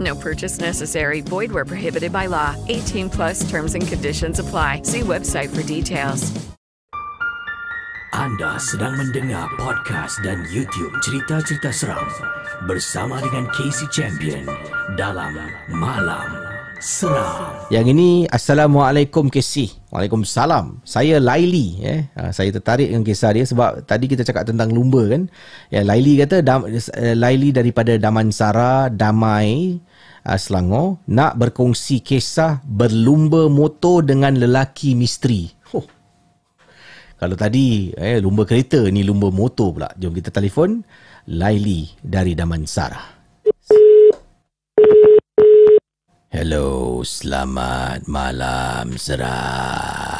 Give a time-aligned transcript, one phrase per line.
[0.00, 1.20] No purchase necessary.
[1.20, 2.56] Void where prohibited by law.
[2.68, 4.82] 18 plus terms and conditions apply.
[4.82, 6.32] See website for details.
[8.10, 12.10] Anda sedang mendengar podcast dan YouTube cerita-cerita seram
[12.66, 14.50] bersama dengan Casey Champion
[14.98, 15.38] dalam
[15.70, 16.26] Malam
[16.82, 17.70] Seram.
[17.70, 19.70] Yang ini Assalamualaikum Casey.
[19.94, 20.82] Waalaikumsalam.
[20.82, 22.08] Saya Laili eh.
[22.18, 25.30] Ha, saya tertarik dengan kisah dia sebab tadi kita cakap tentang lumba kan.
[25.70, 29.78] Ya Laili kata dam, uh, Laili daripada Damansara Damai
[30.26, 35.48] uh, Selangor nak berkongsi kisah berlumba motor dengan lelaki misteri.
[35.76, 35.86] Oh.
[37.20, 39.88] Kalau tadi eh lumba kereta ni lumba motor pula.
[40.00, 40.80] Jom kita telefon
[41.30, 43.20] Laili dari Damansara.
[46.30, 50.19] Hello, selamat malam seram.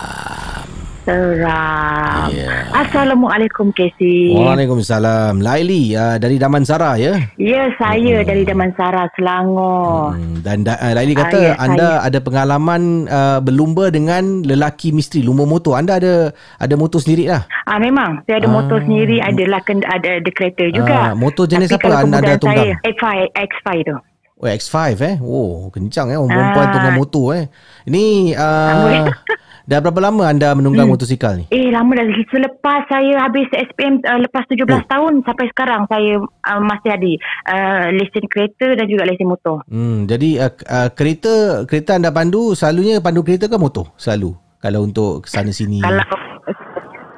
[1.00, 2.28] Seram.
[2.28, 2.69] Ya.
[2.77, 4.37] Assalamualaikum Casey.
[4.37, 5.41] Waalaikumsalam.
[5.41, 7.16] Laili uh, dari Damansara ya.
[7.34, 10.12] Ya, saya dari Damansara, Selangor.
[10.12, 14.93] Hmm, dan da, uh, Laili Ah, kata ya, anda ada pengalaman uh, berlumba dengan lelaki
[14.93, 15.81] misteri lumba motor.
[15.81, 16.15] Anda ada
[16.60, 17.49] ada motor sendiri lah.
[17.65, 18.55] Ah memang saya ada Ah.
[18.55, 21.16] motor sendiri, adalah ken, ada ada kereta juga.
[21.16, 22.66] motor jenis Tapi apa anda kemudahan tunggang?
[22.77, 23.97] Saya, X5, X5 tu.
[24.41, 25.16] Oh X5 eh.
[25.21, 26.72] Oh kencang eh orang perempuan Ah.
[26.72, 27.44] tunggang motor eh.
[27.84, 28.05] Ini
[28.37, 29.09] uh,
[29.70, 30.98] dah berapa lama anda menunggang Hmm.
[30.98, 31.47] motosikal ni?
[31.48, 34.82] Eh lama dah selepas saya habis SPM uh, lepas 17 Oh.
[34.84, 37.10] tahun sampai sekarang saya uh, masih ada
[37.47, 39.62] uh, lesen kereta dan juga lesen motor.
[39.64, 43.94] Hmm jadi uh, uh, kereta kereta anda pandu selalunya pandu kereta ke motor?
[43.94, 44.34] Selalu.
[44.59, 45.78] Kalau untuk sana sini.
[45.78, 46.03] Kalau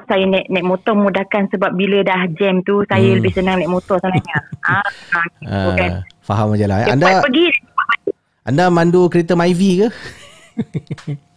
[0.03, 3.17] saya naik naik motor mudahkan sebab bila dah jam tu saya Hmm.
[3.17, 4.37] lebih senang naik motor sebenarnya.
[4.69, 5.91] ah, ah, gitu kan.
[6.21, 6.77] faham je lah.
[6.77, 6.85] eh.
[6.85, 7.45] Cepat Anda pergi.
[8.43, 9.87] anda mandu kereta Myvi ke?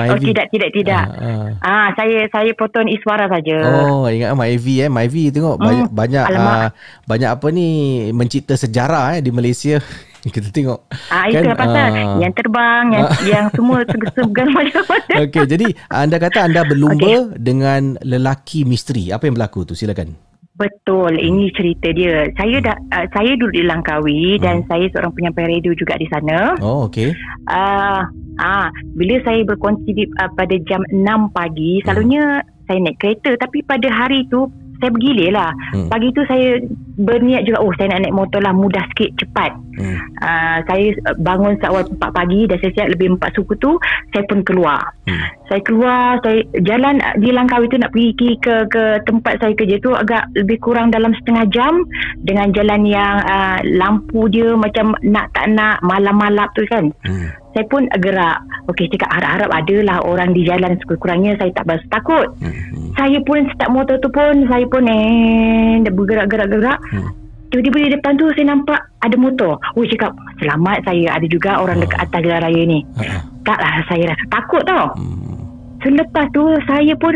[0.00, 1.04] Oh tidak tidak tidak.
[1.10, 1.86] Ah, ah.
[1.86, 3.56] Ah saya saya potong Iswara saja.
[3.84, 4.88] Oh, ingat Myvi eh.
[4.88, 6.30] Myvi tengok banyak banyak Hmm.
[6.30, 6.56] alamak.
[6.56, 6.70] uh,
[7.04, 7.68] banyak apa ni
[8.10, 9.78] mencipta sejarah eh di Malaysia.
[10.28, 10.90] Kita tengok.
[11.08, 12.16] Ah itu Kan, kan, pasal ah.
[12.18, 15.16] yang terbang yang yang semua seg- segala macam-macam.
[15.24, 19.08] Okey, jadi anda kata anda berlumba dengan lelaki misteri.
[19.08, 19.72] Apa yang berlaku tu?
[19.72, 20.27] Silakan.
[20.58, 22.26] Betul, ini cerita dia.
[22.34, 24.66] Saya dah uh, saya duduk di Langkawi dan Hmm.
[24.66, 26.58] saya seorang penyampai radio juga di sana.
[26.58, 27.14] Oh, okey.
[27.46, 28.02] Ah,
[28.42, 28.66] ah,
[28.98, 33.86] bila saya berkongsi di, uh, pada jam 6 pagi, selalunya saya naik kereta tapi pada
[33.86, 35.50] hari tu saya bergilir lah.
[35.74, 35.90] Hmm.
[35.90, 36.58] Pagi tu saya
[36.98, 39.54] berniat juga, oh saya nak naik motor lah mudah sikit, cepat.
[39.78, 39.98] Hmm.
[40.22, 43.78] Uh, saya bangun seawal 4 pagi dan saya siap lebih 4 suku tu,
[44.14, 44.82] saya pun keluar.
[45.06, 45.22] Hmm.
[45.48, 49.96] Saya keluar, saya jalan di Langkawi tu nak pergi ke ke tempat saya kerja tu
[49.96, 51.88] agak lebih kurang dalam setengah jam
[52.20, 56.92] dengan jalan yang uh, lampu dia macam nak tak nak malam-malam tu kan.
[57.00, 57.32] Hmm.
[57.56, 58.44] Saya pun gerak.
[58.68, 62.28] Okey, cakap harap-harap adalah orang di jalan sekurang-kurangnya saya tak berasa takut.
[62.44, 62.92] Hmm.
[63.00, 66.76] Saya pun start motor tu pun saya pun eh dah bergerak-gerak-gerak.
[66.92, 67.08] Hmm.
[67.48, 69.56] Tiba-tiba di depan tu saya nampak ada motor.
[69.72, 72.84] Oh cakap selamat saya ada juga orang dekat atas jalan raya ni.
[73.00, 73.22] Ah, ah.
[73.48, 74.92] Taklah saya rasa takut tau.
[74.92, 75.47] Hmm.
[75.82, 77.14] Selepas tu saya pun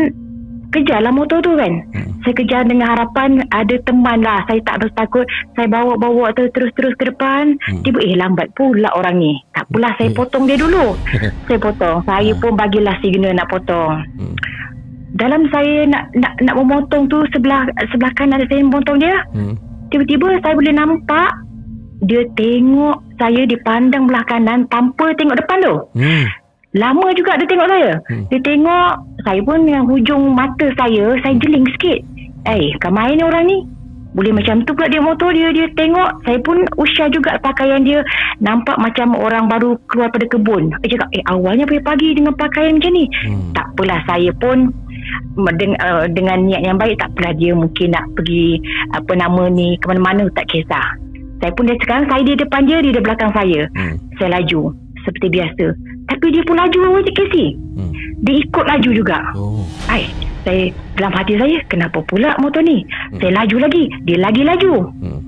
[0.73, 1.73] kejarlah motor tu kan.
[1.93, 2.09] Hmm.
[2.25, 4.41] Saya kejar dengan harapan ada teman lah.
[4.49, 5.25] Saya tak berasa takut.
[5.53, 7.55] Saya bawa-bawa tu terus-terus ke depan.
[7.69, 7.81] Hmm.
[7.85, 9.37] Tiba eh lambat pula orang ni.
[9.53, 10.97] Tak pula saya potong dia dulu.
[11.45, 12.01] saya potong.
[12.09, 14.01] Saya pun bagilah signal nak potong.
[14.17, 14.35] Hmm.
[15.13, 19.21] Dalam saya nak nak nak memotong tu sebelah sebelah kanan saya memotong dia.
[19.37, 19.53] Hmm.
[19.93, 21.29] Tiba-tiba saya boleh nampak
[22.03, 25.75] dia tengok saya dipandang belah kanan tanpa tengok depan tu.
[26.01, 26.25] Hmm.
[26.73, 27.91] Lama juga dia tengok saya.
[28.09, 28.25] Hmm.
[28.33, 28.91] Dia tengok,
[29.21, 32.01] saya pun dengan hujung mata saya, saya jeling sikit.
[32.49, 33.57] Eh, kat main ni orang ni?
[34.13, 35.53] Boleh macam tu pula dia motor dia.
[35.53, 38.01] Dia tengok, saya pun usia juga pakaian dia.
[38.41, 40.73] Nampak macam orang baru keluar pada kebun.
[40.81, 43.05] Dia cakap, eh awalnya pagi-pagi dengan pakaian macam ni.
[43.25, 43.53] Hmm.
[43.53, 44.73] Tak apalah, saya pun
[45.37, 48.57] dengan, uh, dengan niat yang baik tak apalah dia mungkin nak pergi
[48.97, 50.87] apa nama ni ke mana-mana tak kisah.
[51.41, 53.69] Saya pun dah sekarang saya di depan dia, dia di belakang saya.
[53.77, 53.97] Hmm.
[54.17, 55.65] Saya laju seperti biasa.
[56.09, 57.47] Tapi dia pun laju je Casey.
[57.75, 57.91] Hmm.
[58.23, 59.19] Dia ikut laju juga.
[59.35, 59.63] Oh.
[59.87, 60.07] Ai,
[60.43, 62.83] saya dalam hati saya, kenapa pula motor ni?
[62.83, 63.19] Hmm.
[63.19, 64.91] Saya laju lagi, dia lagi laju.
[64.99, 65.19] Hmm.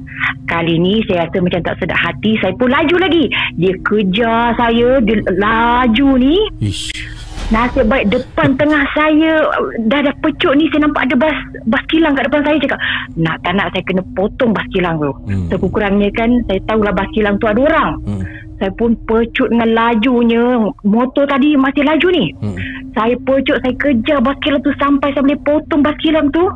[0.45, 3.25] Kali ni saya rasa macam tak sedap hati, saya pun laju lagi.
[3.59, 6.35] Dia kejar saya, dia laju ni.
[6.61, 7.14] Ish.
[7.53, 9.45] Nasib baik depan tengah saya
[9.85, 11.37] dah dah pecut ni saya nampak ada bas
[11.69, 12.79] bas kilang kat depan saya cakap
[13.21, 15.13] nak tak nak saya kena potong bas kilang tu.
[15.29, 15.45] Hmm.
[15.53, 17.91] Sekurang-kurangnya kan saya tahulah bas kilang tu ada orang.
[18.01, 18.23] Hmm.
[18.57, 20.41] Saya pun pecut dengan lajunya
[20.89, 22.25] motor tadi masih laju ni.
[22.41, 22.57] Hmm.
[22.97, 26.49] Saya pecut saya kejar bas kilang tu sampai saya boleh potong bas kilang tu.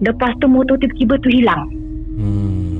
[0.00, 1.68] Lepas tu motor tiba-tiba tu hilang.
[2.16, 2.73] Hmm.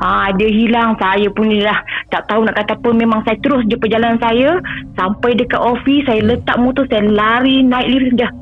[0.00, 0.96] Ha, dia hilang.
[0.96, 2.88] Saya pun dah tak tahu nak kata apa.
[2.96, 4.56] Memang saya terus je perjalanan saya.
[4.96, 8.32] Sampai dekat ofis, saya letak motor, saya lari, naik lift dah.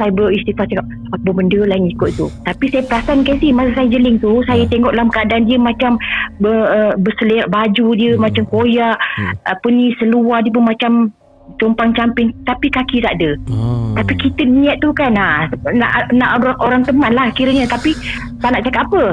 [0.00, 2.32] Saya beristighfar cakap, apa benda lah yang ikut tu.
[2.48, 6.00] Tapi saya perasan Casey, masa saya jeling tu, saya tengok dalam keadaan dia macam
[6.40, 8.24] ber, uh, berselerak baju dia, Hmm.
[8.24, 8.96] macam koyak.
[8.96, 9.36] Hmm.
[9.44, 11.12] Apa ni, seluar dia pun macam
[11.60, 12.32] tumpang camping.
[12.48, 13.36] Tapi kaki tak ada.
[13.52, 13.92] Oh.
[13.92, 17.68] Tapi kita niat tu kan ha, nak, nak orang, orang teman lah kiranya.
[17.68, 17.92] Tapi
[18.40, 19.04] tak nak cakap apa.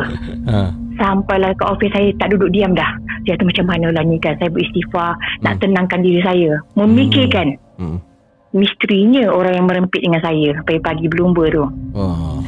[0.47, 0.57] Ha.
[0.99, 2.91] Sampailah ke ofis saya tak duduk diam dah.
[3.23, 4.35] Dia kata macam mana lah ni kan.
[4.35, 5.15] Saya beristighfar.
[5.39, 6.59] Nak tenangkan diri saya.
[6.75, 8.03] Memikirkan Hmm.
[8.51, 10.51] misterinya orang yang merempit dengan saya.
[10.61, 11.63] Pagi-pagi berlumba tu.
[11.93, 12.43] Oh.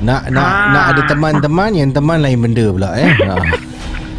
[0.00, 0.70] Nak nak Ah.
[0.70, 3.10] nak ada teman-teman yang teman lain benda pula eh.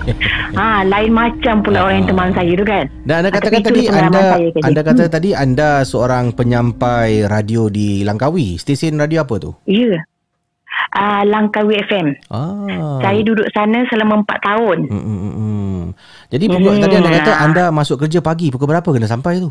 [0.01, 0.09] Ha.
[0.51, 2.89] Ha, lain macam pula orang yang teman saya tu kan.
[3.05, 5.13] Dan anda Ah, katakan tapi tadi anda saya, anda kata Hmm.
[5.13, 8.57] tadi anda seorang penyampai radio di Langkawi.
[8.57, 9.53] Stesen radio apa tu?
[9.63, 10.01] Ya.
[10.91, 12.07] Uh, Langkawi FM.
[12.27, 12.99] Ah.
[12.99, 14.77] Saya duduk sana selama 4 tahun.
[14.91, 15.81] Hmm, hmm, hmm, hmm.
[16.27, 16.83] Jadi pukul Hmm.
[16.83, 19.49] tadi anda kata anda masuk kerja pagi pukul berapa kena sampai tu?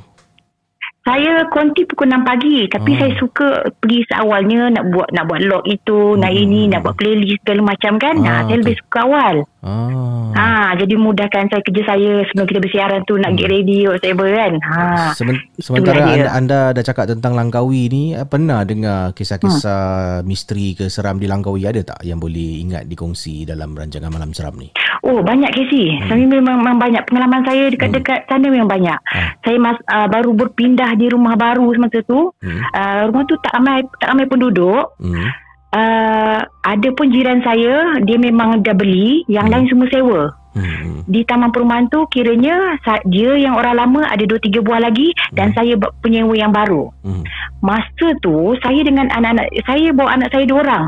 [1.00, 3.00] Saya konti pukul 6 pagi tapi Hmm.
[3.00, 6.42] saya suka pergi seawalnya nak buat nak buat log itu, nak Hmm.
[6.42, 8.16] ini, nak buat playlist segala macam kan.
[8.20, 9.36] Ah, Ha, saya lebih suka awal.
[9.60, 10.32] Ah.
[10.32, 14.56] Ha, jadi mudahkan saya kerja saya sebelum kita bersiaran tu nak get ready whatever kan.
[14.58, 15.12] Ha.
[15.12, 16.12] Semen- sementara dia.
[16.16, 19.82] anda, anda dah cakap tentang Langkawi ni eh, Pernah dengar kisah-kisah
[20.22, 24.56] misteri ke seram di Langkawi Ada tak yang boleh ingat dikongsi dalam rancangan Malam Seram
[24.56, 24.72] ni?
[25.00, 25.92] Oh banyak Casey.
[25.94, 26.08] Hmm.
[26.08, 28.98] Saya memang, memang banyak pengalaman saya dekat-dekat sana memang banyak.
[29.06, 29.32] Ah.
[29.40, 32.30] Saya mas, uh, baru berpindah di rumah baru semasa tu.
[32.42, 32.60] Hmm.
[32.72, 34.94] Uh, rumah tu tak ramai tak ramai penduduk.
[34.98, 35.28] Hmm.
[35.70, 39.54] Uh, ada pun jiran saya dia memang dah beli, yang Hmm.
[39.54, 40.22] lain semua sewa.
[40.50, 41.06] Hmm.
[41.06, 42.74] Di taman perumahan tu kiranya
[43.06, 46.90] dia yang orang lama ada 2 3 buah lagi dan saya penyewa yang baru.
[47.06, 47.22] Hmm.
[47.62, 50.84] Masa tu saya dengan anak-anak saya bawa anak saya dua orang.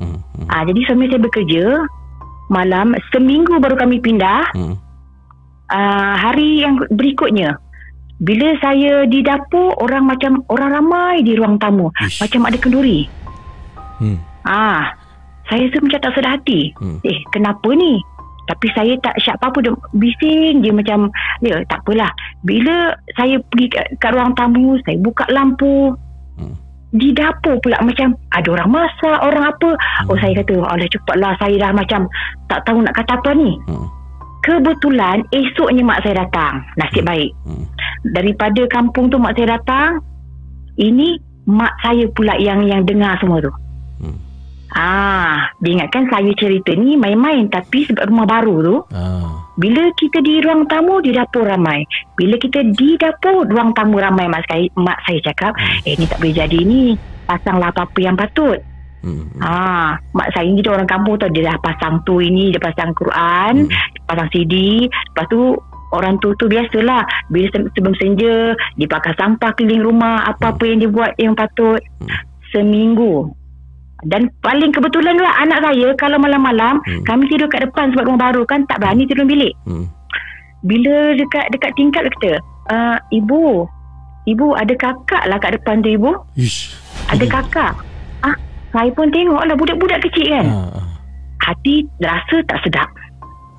[0.00, 0.16] Hmm.
[0.16, 0.48] Hmm.
[0.48, 1.64] Ah jadi suami saya bekerja
[2.48, 4.48] malam seminggu baru kami pindah.
[4.56, 4.80] Hmm.
[5.72, 7.56] uh, hari yang berikutnya
[8.22, 12.22] bila saya di dapur orang macam orang ramai di ruang tamu Ish.
[12.22, 13.10] macam ada kenduri
[13.98, 14.18] Hmm.
[14.42, 14.90] ah
[15.44, 16.98] saya tu macam tak sedar hati Hmm.
[17.02, 17.98] eh kenapa ni
[18.42, 21.06] tapi saya tak syak apa-apa dia bising dia macam
[21.40, 22.10] ya tak apalah
[22.42, 25.94] bila saya pergi kat, kat ruang tamu saya buka lampu
[26.32, 26.54] Hmm.
[26.90, 29.70] di dapur pula macam ada orang masak orang apa
[30.04, 32.00] oh saya kata alah cepatlah saya dah macam
[32.46, 33.86] tak tahu nak kata apa ni Hmm.
[34.42, 36.66] Kebetulan esoknya mak saya datang.
[36.74, 37.30] Nasib baik.
[37.46, 37.64] Hmm.
[38.10, 40.02] Daripada kampung tu mak saya datang.
[40.74, 41.14] Ini
[41.46, 43.52] mak saya pula yang yang dengar semua tu.
[44.02, 44.18] Hmm.
[44.72, 49.44] Ah, dia ingatkan saya cerita ni main-main tapi sebab rumah baru tu, Ah.
[49.60, 51.84] bila kita di ruang tamu di dapur ramai.
[52.16, 55.52] Bila kita di dapur ruang tamu ramai mak saya, mak saya cakap,
[55.84, 56.96] eh ni tak boleh jadi ni.
[57.28, 58.58] Pasanglah apa-apa yang patut.
[59.02, 59.26] Hmm.
[59.38, 62.90] Ah, mak saya ni dia orang kampung tu dia dah pasang tu ini, dia pasang
[62.92, 63.74] Quran, Hmm.
[64.04, 65.58] pasang CD, lepas tu
[65.90, 68.34] orang tu tu biasalah bila se- sebelum senja
[68.72, 72.08] dia bakar sampah keliling rumah apa-apa yang dia buat yang patut Hmm.
[72.48, 73.28] seminggu
[74.02, 77.02] dan paling kebetulan lah anak saya kalau malam-malam Hmm.
[77.02, 79.84] kami tidur kat depan sebab rumah baru kan tak berani tidur bilik Hmm.
[80.60, 82.32] bila dekat dekat tingkap dia kata
[82.68, 83.66] uh, ibu
[84.24, 86.72] ibu ada kakak lah kat depan tu ibu Ish.
[87.06, 87.91] ada kakak ah
[88.72, 90.68] saya pun tengok lah budak-budak kecil kan Ah.
[90.80, 90.86] ah.
[91.44, 92.88] hati rasa tak sedap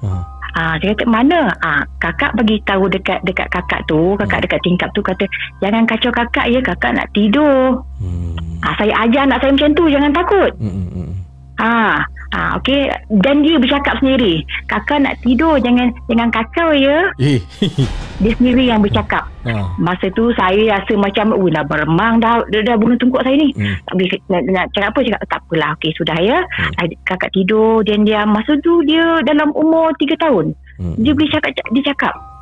[0.04, 0.28] Ah.
[0.54, 1.50] Ah, dia kata mana?
[1.66, 5.26] Ah, kakak bagi tahu dekat dekat kakak tu, kakak dekat tingkap tu kata,
[5.66, 7.82] jangan kacau kakak ya, kakak nak tidur.
[7.98, 8.38] Hmm.
[8.62, 10.52] Ah, saya ajar anak saya macam tu, jangan takut.
[10.62, 10.70] Hmm.
[10.70, 10.90] Hmm.
[10.94, 11.12] Hmm.
[11.58, 12.90] Ah, Ah, okey
[13.22, 14.42] dan dia bercakap sendiri.
[14.66, 17.14] Kakak nak tidur jangan jangan kacau ya.
[17.22, 17.38] Eh.
[18.26, 19.30] Dia sendiri yang bercakap.
[19.46, 19.70] ha.
[19.78, 23.54] Masa tu saya rasa macam oh dah beremang dah dah, dah bunga tungkuk saya ni.
[23.54, 23.78] Hmm.
[23.86, 25.70] Tak boleh nak, nak cakap apa cakap tak apalah.
[25.78, 26.40] Okey sudah ya.
[26.58, 26.74] Hmm.
[26.74, 26.90] Hmm.
[27.06, 30.58] Kakak tidur dan dia masa tu dia dalam umur 3 tahun.
[30.82, 30.98] Hmm.
[30.98, 32.33] Dia boleh cakap dia cakap.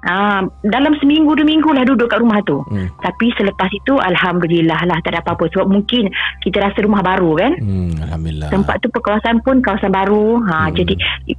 [0.00, 2.64] Ah, dalam seminggu dua minggu lah duduk kat rumah tu.
[2.66, 2.88] Hmm.
[2.98, 6.08] Tapi selepas itu alhamdulillah lah tak ada apa-apa sebab mungkin
[6.40, 7.52] kita rasa rumah baru kan.
[7.60, 8.48] Hmm, alhamdulillah.
[8.48, 10.40] Tempat tu perkawasan pun kawasan baru.
[10.42, 10.74] Ha Hmm.
[10.74, 10.94] jadi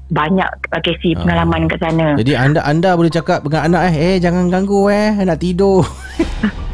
[0.10, 0.50] banyak
[0.80, 1.26] Casey Ah.
[1.26, 2.14] pengalaman kat sana.
[2.16, 5.82] Jadi anda anda boleh cakap dengan anak eh, eh jangan ganggu eh, nak tidur.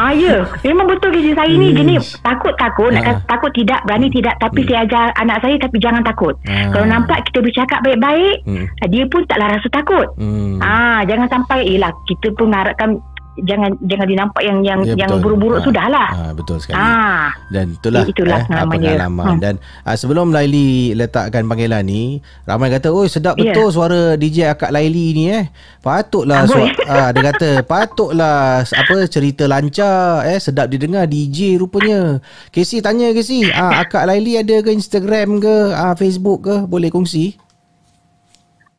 [0.00, 3.06] Ah ya, memang betul Casey saya ni jenis takut-takut nak Ah.
[3.12, 6.32] kata takut tidak, berani tidak tapi saya ajar anak saya tapi jangan takut.
[6.48, 6.72] Ah.
[6.72, 8.64] Kalau nampak kita bercakap baik-baik, Hmm.
[8.88, 10.08] dia pun taklah rasa takut.
[10.16, 10.56] Hmm.
[10.58, 12.96] Ah, jangan sampai ialah kita pun harapkan
[13.42, 15.22] jangan jangan dinampak yang yang Ya, yang betul.
[15.22, 16.08] buruk-buruk Ah, sudahlah.
[16.10, 16.76] Ah, betul sekali.
[16.76, 17.28] Ah.
[17.46, 18.88] Dan itulah, Itulah eh, pengalaman dia.
[18.92, 19.26] pengalaman.
[19.26, 19.38] Hmm.
[19.38, 23.50] Dan uh, sebelum Laili letakkan panggilan ni, ramai kata, "Oi, sedap Ya.
[23.50, 25.50] betul suara DJ Akak Laili ni eh.
[25.78, 26.70] Patutlah Amboi.
[26.70, 32.18] suara ah, dia kata, patutlah apa cerita lancar eh, sedap didengar DJ rupanya."
[32.48, 36.56] Casey tanya Casey, ah Akak Laili ada ke Instagram ke, ah Facebook ke?
[36.64, 37.36] Boleh kongsi?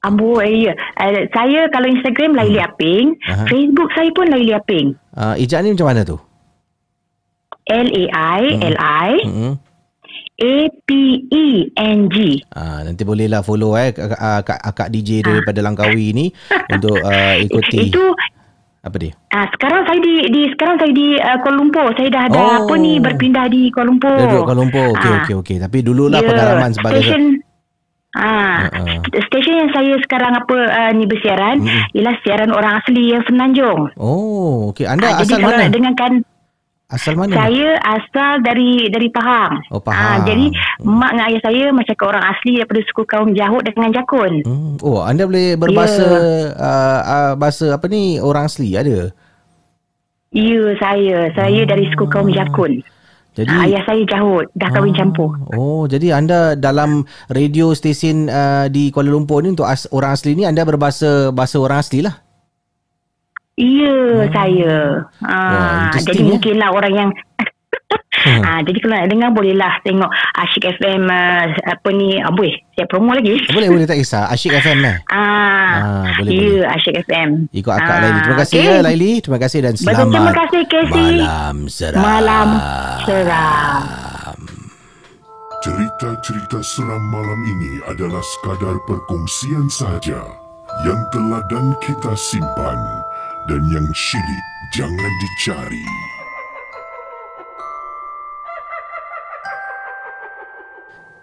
[0.01, 0.73] Ambo eh, ya.
[0.95, 3.31] Uh, saya kalau Instagram Laili Aping, Hmm.
[3.31, 3.45] Aha.
[3.45, 4.97] Facebook saya pun Laili Aping.
[5.11, 6.17] Ah ejak ni macam mana tu?
[7.67, 8.05] L A
[8.37, 9.53] I L I Hmm.
[10.41, 10.89] A P
[11.23, 12.41] E N G.
[12.49, 16.25] Ah, nanti bolehlah follow eh akak, akak, DJ daripada Langkawi ni
[16.73, 18.17] untuk uh, ikuti Itu
[18.81, 19.13] apa dia?
[19.29, 21.93] Ah, sekarang saya di, di sekarang saya di uh, Kuala Lumpur.
[21.93, 22.49] Saya dah ada Oh.
[22.65, 24.17] apa ni berpindah di Kuala Lumpur.
[24.17, 24.85] Dia duduk Kuala Lumpur.
[24.91, 25.17] Okey Ah.
[25.21, 25.57] okey okey.
[25.61, 27.23] Tapi dululah Ya, pengalaman sebagai stesen
[28.11, 29.07] Ah, Uh-uh.
[29.23, 31.95] stesen yang saya sekarang apa uh, ni bersiaran Mm-mm.
[31.95, 33.87] ialah siaran orang asli yang Semenanjung.
[33.95, 34.83] Oh, okey.
[34.83, 35.59] Anda Ah, asal jadi mana?
[35.61, 36.13] nak dengarkan
[36.91, 37.31] Asal mana?
[37.31, 39.63] saya asal dari dari Pahang.
[39.71, 39.95] Oh, Pahang.
[39.95, 40.51] Ah, jadi
[40.81, 44.33] mak dengan ayah saya macam ke orang asli daripada suku kaum Jahut dengan Jakun.
[44.43, 44.75] Hmm.
[44.83, 46.19] Oh, anda boleh berbahasa Ya.
[46.51, 49.07] uh, uh, bahasa apa ni orang asli ada.
[50.31, 51.31] Ya, saya.
[51.31, 52.83] Saya dari suku kaum Jakun.
[53.41, 55.33] Jadi Ah, ayah saya Jahut, dah kahwin campur.
[55.57, 60.37] Oh, jadi anda dalam radio stesen uh, di Kuala Lumpur ni untuk as, orang asli
[60.37, 62.21] ni anda berbahasa bahasa orang asli lah.
[63.57, 65.05] Ya, saya.
[65.21, 66.29] Wah, Ah, interesting, jadi eh.
[66.33, 67.09] mungkinlah orang yang
[68.21, 73.11] Ah, jadi kalau nak dengar bolehlah tengok Asyik FM uh, apa ni Aboy, saya promo
[73.11, 73.33] lagi.
[73.47, 74.27] Boleh boleh tak kisah.
[74.27, 74.97] Asyik FM eh.
[75.09, 75.23] Ah,
[75.71, 76.73] Ah, boleh, ya, boleh.
[76.75, 77.29] Asyik FM.
[77.49, 78.19] Ikut akak Ah, Laili.
[78.21, 78.67] Terima kasih okey.
[78.67, 79.11] ya Laili.
[79.19, 80.11] Terima kasih dan Betul, selamat.
[80.11, 81.09] terima kasih, Casey.
[81.17, 82.01] Malam seram.
[82.01, 82.49] Malam
[83.03, 84.37] seram.
[85.61, 90.21] Cerita-cerita seram malam ini adalah sekadar perkongsian sahaja
[90.81, 92.79] yang teladan kita simpan
[93.45, 95.85] dan yang syilid jangan dicari.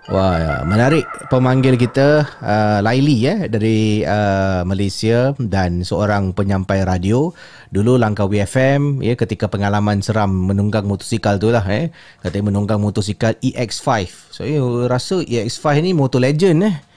[0.08, 0.54] Wah, ya.
[0.64, 7.28] menarik pemanggil kita uh, Laili ya dari uh, Malaysia dan seorang penyampai radio.
[7.68, 11.92] Dulu Langkawi FM ya ketika pengalaman seram menunggang motosikal tu lah eh.
[12.24, 13.88] Katanya menunggang motosikal EX5.
[14.32, 16.87] Saya rasa EX5 ni motor legend eh.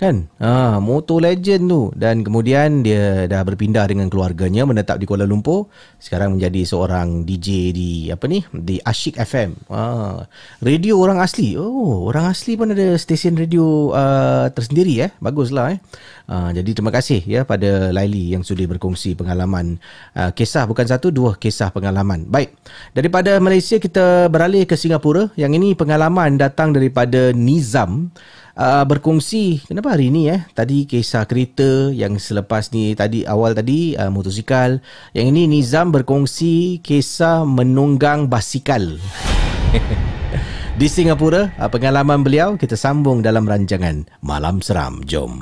[0.00, 0.32] Kan?
[0.40, 5.68] Ha, motor legend tu dan kemudian dia dah berpindah dengan keluarganya menetap di Kuala Lumpur.
[6.00, 8.40] Sekarang menjadi seorang DJ di apa ni?
[8.48, 9.60] Di Ashik FM.
[9.68, 10.24] Ha,
[10.64, 11.52] radio orang asli.
[11.60, 15.12] Oh, orang asli pun ada stesen radio uh, tersendiri eh.
[15.20, 15.78] Baguslah eh.
[16.32, 19.76] Ha, jadi terima kasih ya pada Laili yang sudi berkongsi pengalaman
[20.16, 22.24] uh, kisah bukan satu dua kisah pengalaman.
[22.24, 22.56] Baik.
[22.96, 25.28] Daripada Malaysia kita beralih ke Singapura.
[25.36, 28.08] Yang ini pengalaman datang daripada Nizam
[28.60, 30.44] uh, berkongsi kenapa hari ni eh?
[30.52, 34.78] Tadi kisah kereta yang selepas ni tadi awal tadi uh, motosikal.
[35.16, 38.84] Yang ini Nizam berkongsi kisah menunggang basikal.
[40.80, 45.00] Di Singapura uh, pengalaman beliau kita sambung dalam rancangan Malam Seram.
[45.08, 45.40] Jom.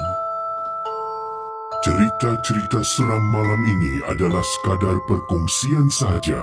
[1.78, 6.42] Cerita-cerita seram malam ini adalah sekadar perkongsian sahaja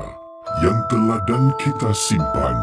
[0.64, 2.56] yang teladan kita simpan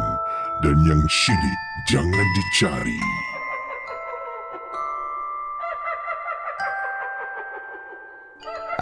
[0.65, 1.61] dan yang syilid
[1.93, 3.32] jangan dicari.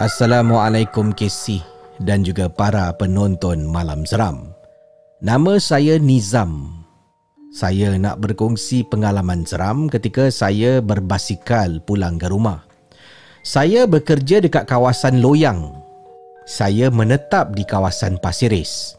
[0.01, 1.61] Assalamualaikum KC
[2.01, 4.49] dan juga para penonton Malam Seram.
[5.21, 6.81] Nama saya Nizam.
[7.53, 12.65] Saya nak berkongsi pengalaman seram ketika saya berbasikal pulang ke rumah.
[13.45, 15.69] Saya bekerja dekat kawasan Loyang.
[16.49, 18.97] Saya menetap di kawasan Pasiris.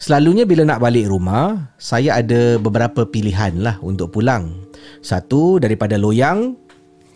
[0.00, 4.64] Selalunya bila nak balik rumah, saya ada beberapa pilihan lah untuk pulang.
[5.04, 6.56] Satu daripada Loyang,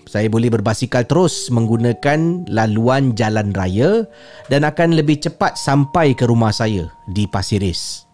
[0.06, 4.06] saya boleh berbasikal terus menggunakan laluan jalan raya
[4.46, 8.06] dan akan lebih cepat sampai ke rumah saya di Pasiris.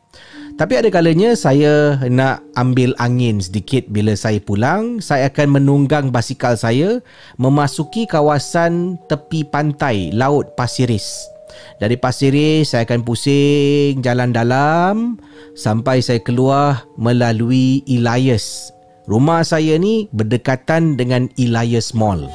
[0.53, 6.61] Tapi ada kalanya saya nak ambil angin sedikit bila saya pulang, saya akan menunggang basikal
[6.61, 7.01] saya
[7.41, 11.25] memasuki kawasan tepi pantai Laut Pasiris.
[11.81, 15.17] Dari Pasiris saya akan pusing jalan dalam
[15.57, 18.72] sampai saya keluar melalui Elias.
[19.03, 22.31] Rumah saya ni berdekatan dengan Elias Mall.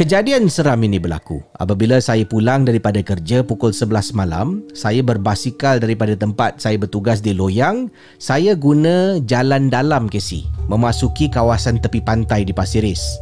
[0.00, 4.64] Kejadian seram ini berlaku apabila saya pulang daripada kerja pukul 11 malam.
[4.72, 7.92] Saya berbasikal daripada tempat saya bertugas di Loyang.
[8.16, 13.20] Saya guna jalan dalam KC memasuki kawasan tepi pantai di Pasiris.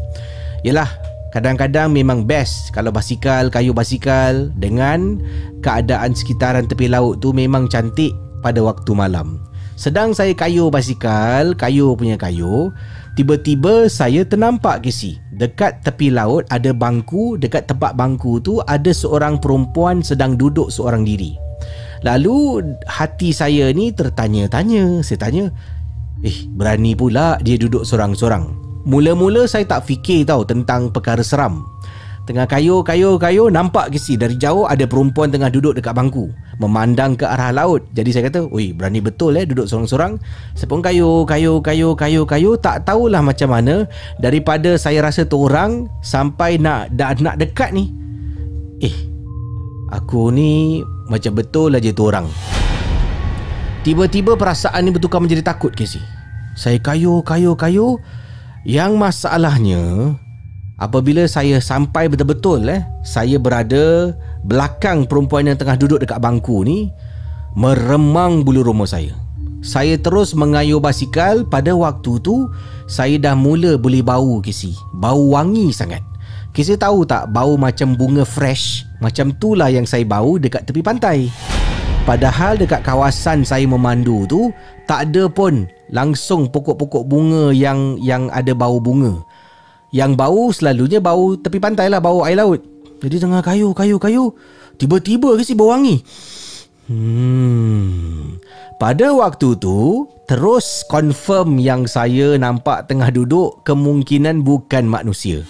[0.63, 0.87] Yalah,
[1.35, 5.19] kadang-kadang memang best kalau basikal, kayu basikal dengan
[5.67, 9.46] keadaan sekitaran tepi laut tu memang cantik pada waktu malam.
[9.77, 12.73] Sedang saya kayu basikal, kayu punya kayu,
[13.17, 19.37] Tiba-tiba saya ternampak Casey Dekat tepi laut ada bangku Dekat tempat bangku tu ada seorang
[19.37, 21.37] perempuan sedang duduk seorang diri.
[22.05, 25.01] Lalu hati saya ni tertanya-tanya.
[25.01, 25.45] Saya tanya
[26.25, 28.49] Eh berani pula dia duduk seorang-seorang?
[28.87, 31.67] Mula-mula saya tak fikir tau tentang perkara seram
[32.27, 34.19] Tengah kayu, kayu, kayu Nampak ke si?
[34.19, 37.87] Dari jauh ada perempuan tengah duduk dekat bangku Memandang ke arah laut.
[37.95, 40.19] Jadi saya kata Ui berani betul eh duduk seorang-seorang
[40.59, 43.87] Sepung kayu, kayu, kayu, kayu, kayu Tak tahulah macam mana
[44.19, 47.95] Daripada saya rasa tu orang Sampai nak dah nak dekat ni.
[48.83, 48.95] Eh
[49.95, 52.27] Aku ni macam betul aja tu orang.
[53.87, 56.03] Tiba-tiba perasaan ni bertukar menjadi takut ke si?
[56.59, 58.03] Saya kayu, kayu, kayu
[58.67, 60.19] Yang masalahnya
[60.77, 64.13] Apabila saya sampai betul-betul eh, saya berada
[64.45, 66.93] belakang perempuan yang tengah duduk dekat bangku ni,
[67.57, 69.17] meremang bulu roma saya.
[69.65, 72.53] Saya terus mengayuh basikal pada waktu tu
[72.85, 74.77] saya dah mula boleh bau kisi.
[75.01, 76.05] Bau wangi sangat.
[76.53, 78.85] Kisi tahu tak bau macam bunga fresh?
[79.01, 81.33] Macam itulah yang saya bau dekat tepi pantai.
[82.05, 84.53] Padahal dekat kawasan saya memandu tu
[84.85, 89.25] tak ada pun langsung pokok-pokok bunga yang yang ada bau bunga.
[89.97, 92.61] Yang bau selalunya bau tepi pantai lah Bau air laut.
[93.01, 94.25] Jadi tengah kayu, kayu, kayu.
[94.77, 96.05] Tiba-tiba ke si bau wangi?
[96.93, 98.37] Hmm.
[98.77, 105.41] Pada waktu tu Terus confirm yang saya nampak tengah duduk Kemungkinan bukan manusia.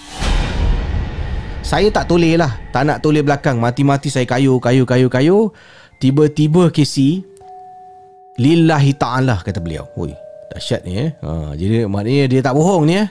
[1.66, 2.54] Saya tak toleh lah.
[2.70, 3.58] Tak nak toleh belakang.
[3.58, 5.38] Mati-mati saya kayu, kayu, kayu, kayu.
[5.98, 7.26] Tiba-tiba Casey
[8.38, 9.90] Lillahi ta'ala kata beliau.
[9.98, 10.14] Oi,
[10.52, 11.10] dahsyat ni eh.
[11.24, 13.08] Ha, Jadi maknanya dia tak bohong ni eh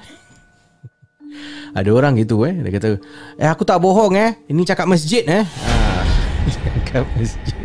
[1.76, 2.56] ada orang gitu eh.
[2.56, 2.90] Dia kata
[3.36, 4.40] Eh aku tak bohong eh.
[4.48, 5.44] Ini cakap masjid eh.
[5.44, 5.74] Ha,
[6.56, 7.58] Cakap masjid.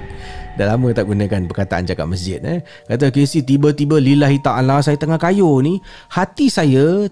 [0.59, 2.67] Dah lama tak gunakan perkataan cakap masjid eh.
[2.91, 5.79] Kata Casey tiba-tiba lillahi ta'ala Saya tengah kayu ni.
[6.11, 7.07] Hati saya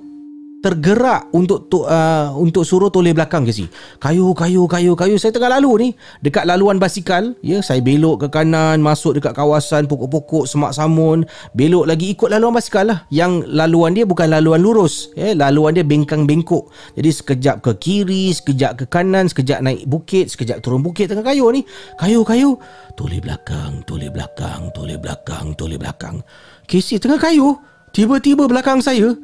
[0.59, 3.71] tergerak untuk tu, uh, untuk suruh toleh belakang ke si.
[4.03, 5.15] Kayu, kayu, kayu, kayu.
[5.15, 7.39] Saya tengah lalu ni dekat laluan basikal.
[7.47, 11.23] Ya, saya belok ke kanan, masuk dekat kawasan pokok-pokok semak samun,
[11.55, 13.07] belok lagi ikut laluan basikal lah.
[13.15, 16.75] Yang laluan dia bukan laluan lurus, ya, laluan dia bengkang-bengkok.
[16.99, 21.47] Jadi sekejap ke kiri, sekejap ke kanan, sekejap naik bukit, sekejap turun bukit tengah kayu
[21.55, 21.63] ni.
[22.03, 22.59] Kayu, kayu.
[22.99, 26.19] Toleh belakang, toleh belakang, toleh belakang, toleh belakang.
[26.67, 27.55] Casey tengah kayu.
[27.95, 29.17] Tiba-tiba belakang saya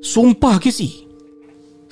[0.00, 1.04] Sumpah ke si?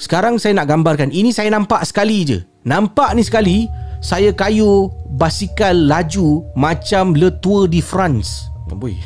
[0.01, 1.12] Sekarang saya nak gambarkan.
[1.12, 2.38] Ini saya nampak sekali je.
[2.68, 3.57] Nampak ni sekali
[4.05, 8.99] Saya kayu basikal laju Macam Le Tour de France Boy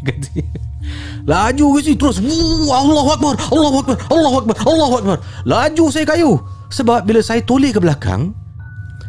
[1.30, 1.92] Laju ke si?
[1.98, 2.24] Terus
[2.72, 5.18] Allah Akbar Allah Akbar Allah Akbar Allah Akbar.
[5.44, 6.40] Laju saya kayu.
[6.72, 8.32] Sebab bila saya toleh ke belakang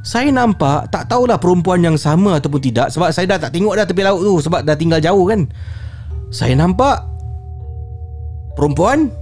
[0.02, 2.90] saya nampak tak tahulah perempuan yang sama ataupun tidak.
[2.90, 5.46] Sebab saya dah tak tengok dah tepi laut tu sebab dah tinggal jauh kan.
[6.34, 7.06] Saya nampak
[8.58, 9.14] perempuan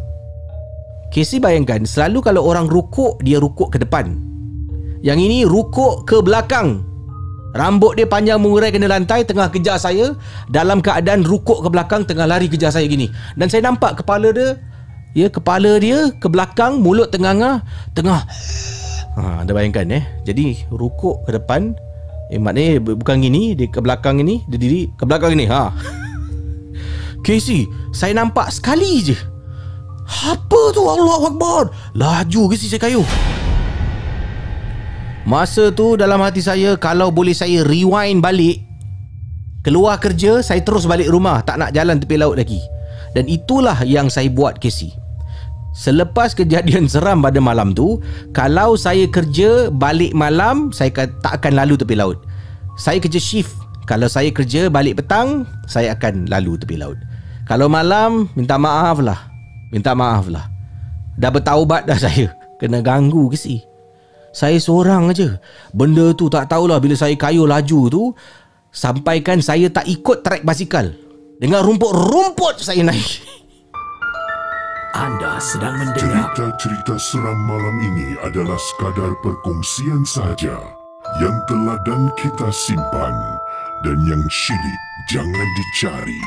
[1.09, 4.13] Casey bayangkan Selalu kalau orang rukuk Dia rukuk ke depan.
[5.01, 6.85] Yang ini rukuk ke belakang.
[7.57, 10.13] Rambut dia panjang mengurai kena lantai Tengah kejar saya.
[10.53, 13.09] Dalam keadaan rukuk ke belakang Tengah lari kejar saya gini.
[13.33, 14.61] Dan saya nampak kepala dia
[15.17, 17.65] Ya kepala dia ke belakang Mulut tengah
[17.97, 18.21] Tengah.
[19.17, 20.05] Ha, Anda bayangkan eh.
[20.21, 21.73] Jadi rukuk ke depan
[22.29, 25.49] Eh maknanya bukan gini Dia ke belakang ini Dia diri ke belakang ini.
[25.49, 25.73] Ha.
[27.25, 29.38] Casey Saya nampak sekali je
[30.09, 31.63] apa tu Allah Akbar?
[31.93, 33.05] Laju ke si saya kayu?
[35.29, 38.65] Masa tu dalam hati saya Kalau boleh saya rewind balik
[39.61, 42.57] Keluar kerja Saya terus balik rumah Tak nak jalan tepi laut lagi.
[43.13, 44.89] Dan itulah yang saya buat Casey.
[45.77, 48.01] Selepas kejadian seram pada malam tu
[48.33, 50.89] Kalau saya kerja balik malam Saya
[51.21, 52.25] tak akan lalu tepi laut.
[52.73, 53.53] Saya kerja shift.
[53.85, 56.97] Kalau saya kerja balik petang Saya akan lalu tepi laut.
[57.45, 59.28] Kalau malam Minta maaf lah
[59.69, 60.49] Minta maaf lah
[61.17, 63.63] Dah bertaubat dah saya Kena ganggu ke si
[64.29, 65.41] Saya seorang aja.
[65.73, 68.03] Benda tu tak tahulah bila saya kayuh laju tu
[68.69, 70.85] sampaikan saya tak ikut trek basikal.
[71.41, 73.25] Dengan rumput-rumput saya naik.
[74.89, 80.57] Anda sedang mendengar Cerita-cerita seram malam ini adalah sekadar perkongsian sahaja
[81.21, 83.15] yang telah dan kita simpan
[83.85, 86.21] dan yang syilid jangan dicari.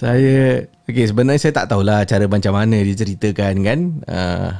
[0.00, 3.80] Saya Okay sebenarnya saya tak tahulah Cara macam mana dia ceritakan kan?
[4.08, 4.50] Uh,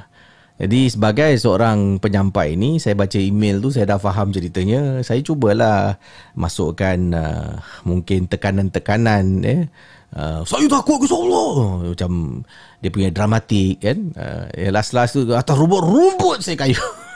[0.61, 5.01] Jadi sebagai seorang penyampai ni Saya baca email tu Saya dah faham ceritanya.
[5.01, 5.97] Saya cubalah
[6.37, 7.57] Masukkan uh,
[7.89, 9.65] Mungkin tekanan-tekanan eh.
[10.11, 12.45] Uh, saya takut ke Allah Macam
[12.85, 13.99] Dia punya dramatik kan?
[14.13, 16.77] Uh, Last-last tu Atas rumput-rumput saya kayu.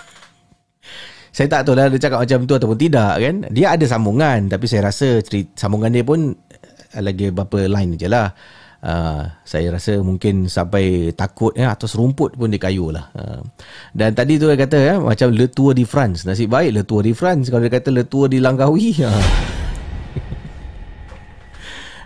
[1.35, 3.37] Saya tak tahu lah dia cakap macam tu ataupun tidak kan.
[3.51, 6.31] Dia ada sambungan tapi saya rasa cerita, sambungan dia pun
[7.01, 8.31] lagi beberapa line je lah.
[8.85, 13.09] Uh, saya rasa mungkin sampai takut ya atas rumput pun dia kayu lah.
[13.17, 13.41] Uh,
[13.97, 16.29] dan tadi tu dia kata ya macam Le di France.
[16.29, 18.89] Nasib baik Le di France kalau dia kata Le di Langkawi.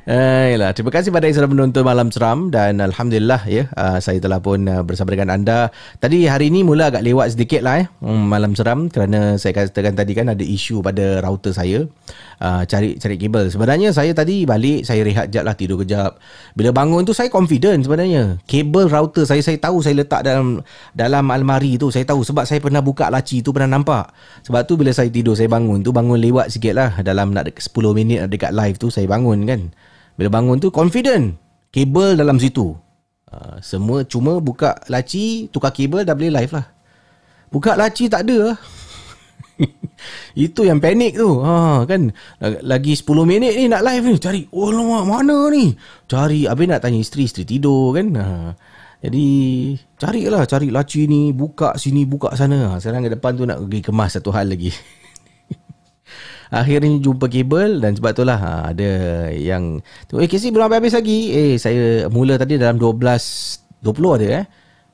[0.09, 0.57] Uh.
[0.57, 4.40] Uh, terima kasih pada yang sudah menonton Malam Seram dan Alhamdulillah ya uh, saya telah
[4.40, 5.68] pun uh, bersama dengan anda.
[6.01, 10.16] Tadi hari ini mula agak lewat sedikit lah um, Malam Seram kerana saya katakan tadi
[10.16, 13.51] kan ada isu pada router saya uh, cari cari kabel.
[13.51, 16.18] Sebenarnya saya tadi balik saya rehat jap lah tidur kejap.
[16.55, 18.38] Bila bangun tu saya confident sebenarnya.
[18.46, 20.62] Kabel router saya saya tahu saya letak dalam
[20.94, 24.14] dalam almari tu saya tahu sebab saya pernah buka laci tu pernah nampak.
[24.46, 27.68] Sebab tu bila saya tidur saya bangun tu bangun lewat sikit lah dalam nak 10
[27.94, 29.74] minit dekat live tu saya bangun kan.
[30.14, 31.35] Bila bangun tu confident
[31.74, 32.74] kabel dalam situ.
[33.29, 36.66] Uh, semua cuma buka laci, tukar kabel dah boleh live lah.
[37.53, 38.59] Buka laci tak ada lah.
[40.49, 41.42] Itu yang panik tu.
[41.42, 42.14] Ha, kan
[42.62, 44.42] lagi 10 minit ni nak live ni cari.
[44.55, 45.75] Oh lama mana ni?
[46.07, 48.07] Cari habis nak tanya isteri, isteri tidur kan.
[48.14, 48.27] Ha.
[48.99, 49.27] Jadi
[49.94, 52.75] carilah cari laci ni, buka sini, buka sana.
[52.75, 54.71] Ha, sekarang ke depan tu nak pergi kemas satu hal lagi.
[56.59, 58.90] Akhirnya jumpa kabel dan sebab itulah ha, ada
[59.37, 59.85] yang
[60.16, 61.31] eh KC belum habis lagi.
[61.31, 64.47] Eh saya mula tadi dalam 12 20 ada eh.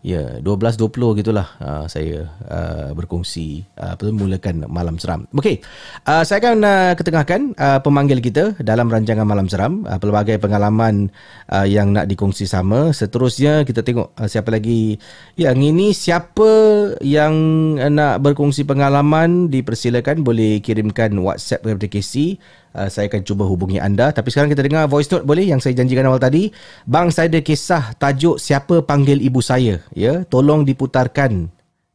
[0.05, 5.25] Ya, 12.20 gitulah uh, saya uh, berkongsi uh, mulakan malam seram.
[5.33, 5.65] Okey.
[6.05, 11.09] Uh, saya akan uh, ketengahkan uh, pemanggil kita dalam rancangan malam seram uh, pelbagai pengalaman
[11.49, 12.93] uh, yang nak dikongsi sama.
[12.93, 15.01] Seterusnya kita tengok uh, siapa lagi
[15.41, 16.53] yang ini siapa
[17.01, 17.33] yang
[17.81, 22.37] uh, nak berkongsi pengalaman dipersilakan boleh kirimkan WhatsApp kepada KC
[22.75, 24.11] uh, saya akan cuba hubungi anda.
[24.11, 26.51] Tapi sekarang kita dengar voice note boleh yang saya janjikan awal tadi.
[26.85, 29.81] Bang, saya ada kisah tajuk siapa panggil ibu saya.
[29.95, 31.49] Ya, tolong diputarkan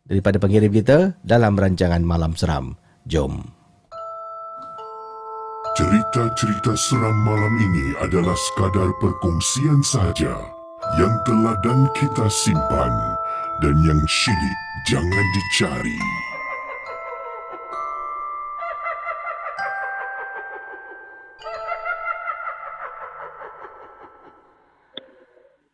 [0.08, 2.74] daripada pengirim kita dalam rancangan Malam Seram.
[3.06, 3.60] Jom.
[5.78, 10.36] Cerita-cerita seram malam ini adalah sekadar perkongsian sahaja
[11.00, 12.92] yang telah dan kita simpan
[13.64, 14.60] dan yang syilid
[14.92, 16.29] jangan dicari.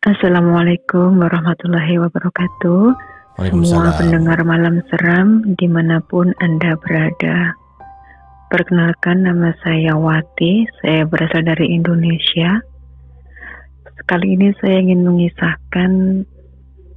[0.06, 2.94] Assalamualaikum warahmatullahi wabarakatuh.
[3.50, 7.58] Semua pendengar malam seram di mana pun Anda berada.
[8.46, 12.62] Perkenalkan nama saya Wati, saya berasal dari Indonesia.
[13.98, 16.22] Sekali ini saya ingin mengisahkan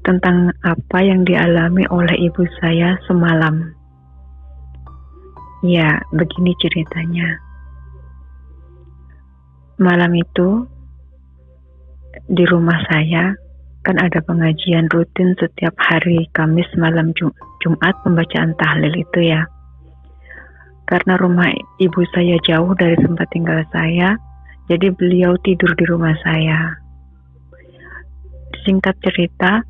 [0.06, 3.74] tentang apa yang dialami oleh ibu saya semalam.
[5.66, 7.42] Ya, begini ceritanya.
[9.82, 10.70] Malam itu
[12.30, 13.34] di rumah saya
[13.82, 17.32] kan ada pengajian rutin setiap hari Kamis malam Jum
[17.64, 19.48] Jumat pembacaan tahlil itu ya.
[20.90, 24.18] Karena rumah ibu saya jauh dari tempat tinggal saya,
[24.66, 26.74] jadi beliau tidur di rumah saya.
[28.66, 29.62] Singkat cerita,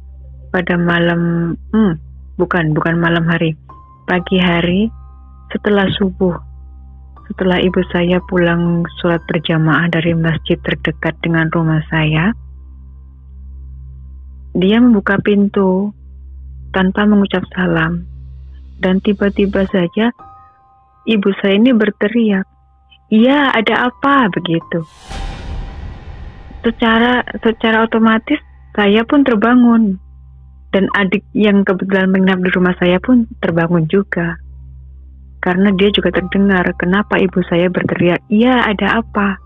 [0.49, 1.93] pada malam, hmm,
[2.39, 3.51] bukan, bukan malam hari,
[4.07, 4.87] pagi hari
[5.51, 6.48] setelah subuh
[7.29, 12.33] setelah ibu saya pulang sholat berjamaah dari masjid terdekat dengan rumah saya,
[14.57, 15.93] dia membuka pintu
[16.73, 18.09] tanpa mengucap salam.
[18.81, 20.09] Dan tiba-tiba saja
[21.05, 22.49] ibu saya ini berteriak,
[23.13, 24.81] "Iya, ada apa?" begitu.
[26.65, 28.41] Secara secara otomatis
[28.73, 30.01] saya pun terbangun
[30.73, 34.37] dan adik yang kebetulan menginap di rumah saya pun terbangun juga
[35.39, 39.39] karena dia juga terdengar kenapa ibu saya berteriak, "Iya, ada apa?"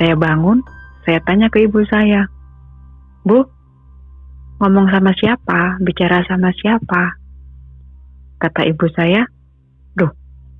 [0.00, 0.60] Saya bangun,
[1.04, 2.28] saya tanya ke ibu saya,
[3.24, 3.44] "Bu,
[4.60, 5.80] ngomong sama siapa?
[5.80, 7.16] Bicara sama siapa?"
[8.40, 9.24] Kata ibu saya,
[9.96, 10.10] "Duh,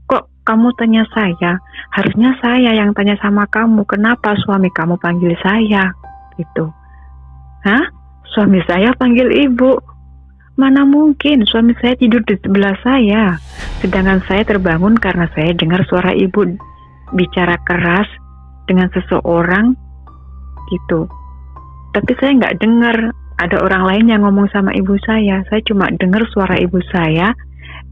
[0.09, 1.59] kok kamu tanya saya?
[1.95, 3.87] Harusnya saya yang tanya sama kamu.
[3.87, 5.95] Kenapa suami kamu panggil saya?
[6.35, 6.67] Gitu.
[7.63, 7.85] Hah?
[8.33, 9.92] Suami saya panggil ibu.
[10.53, 13.41] Mana mungkin suami saya tidur di sebelah saya.
[13.81, 16.45] Sedangkan saya terbangun karena saya dengar suara ibu
[17.17, 18.09] bicara keras
[18.69, 19.73] dengan seseorang
[20.69, 21.09] gitu.
[21.93, 22.97] Tapi saya nggak dengar
[23.41, 25.41] ada orang lain yang ngomong sama ibu saya.
[25.49, 27.33] Saya cuma dengar suara ibu saya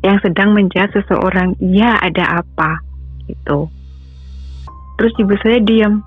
[0.04, 2.80] yang sedang menjawab seseorang, "Ya, ada apa?"
[3.28, 3.68] gitu.
[5.00, 6.04] Terus ibu saya diam.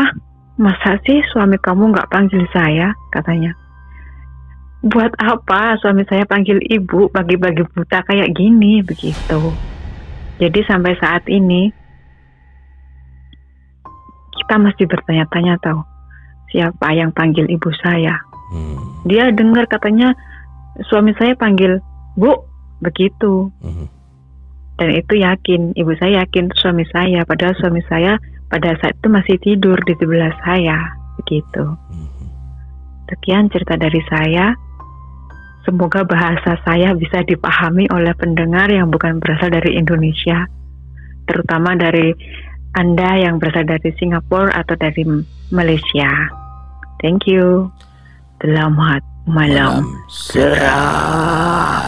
[0.00, 0.12] "Ah,
[0.56, 3.52] masa sih suami kamu nggak panggil saya?" katanya.
[4.86, 9.40] "Buat apa suami saya panggil ibu bagi-bagi buta kayak gini?" begitu.
[10.38, 11.72] Jadi sampai saat ini
[14.36, 15.80] kita masih bertanya-tanya tahu
[16.54, 18.22] siapa yang panggil ibu saya.
[18.54, 19.02] Hmm.
[19.08, 20.14] Dia dengar katanya
[20.86, 21.82] suami saya panggil
[22.16, 22.32] Bu
[22.80, 23.52] begitu.
[23.60, 23.86] Mhm.
[24.76, 27.24] Dan itu yakin, ibu saya yakin suami saya.
[27.24, 28.20] Padahal suami saya
[28.52, 31.64] pada saat itu masih tidur di sebelah saya begitu.
[31.64, 32.28] Mhm.
[33.08, 34.52] Sekian cerita dari saya.
[35.66, 40.46] Semoga bahasa saya bisa dipahami oleh pendengar yang bukan berasal dari Indonesia,
[41.26, 42.14] terutama dari
[42.78, 45.02] Anda yang berasal dari Singapura atau dari
[45.50, 46.30] Malaysia.
[47.02, 47.66] Thank you.
[48.38, 50.06] Selamat malam.
[50.06, 51.82] seram.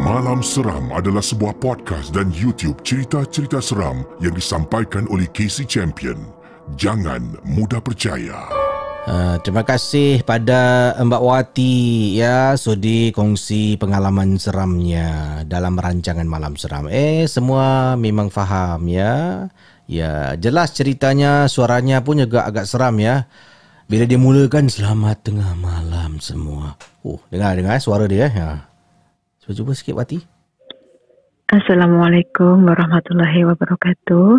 [0.00, 6.39] Malam Seram adalah sebuah podcast dan YouTube cerita-cerita seram yang disampaikan oleh Casey Champion.
[6.78, 8.46] Jangan mudah percaya.
[9.08, 11.74] Uh, terima kasih pada Mbak Wati
[12.20, 16.86] ya sudi kongsi pengalaman seramnya dalam rancangan Malam Seram.
[16.92, 19.48] Eh semua memang faham ya.
[19.90, 23.26] Ya, jelas ceritanya, suaranya pun juga agak seram ya.
[23.90, 26.78] Bila dia mulakan selamat tengah malam semua.
[27.02, 28.70] Oh, dengar dengar suara dia ya.
[29.42, 30.22] Cuba cuba sikit Wati.
[31.50, 34.38] Assalamualaikum warahmatullahi wabarakatuh.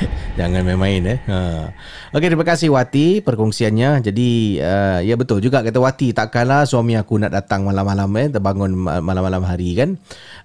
[0.38, 1.18] Jangan main-main eh.
[1.28, 1.68] Ha.
[2.10, 4.02] Okey, terima kasih Wati perkongsiannya.
[4.02, 8.72] Jadi uh, ya betul juga kata Wati, takkanlah suami aku nak datang malam-malam eh terbangun
[8.74, 9.94] ma- malam-malam hari kan.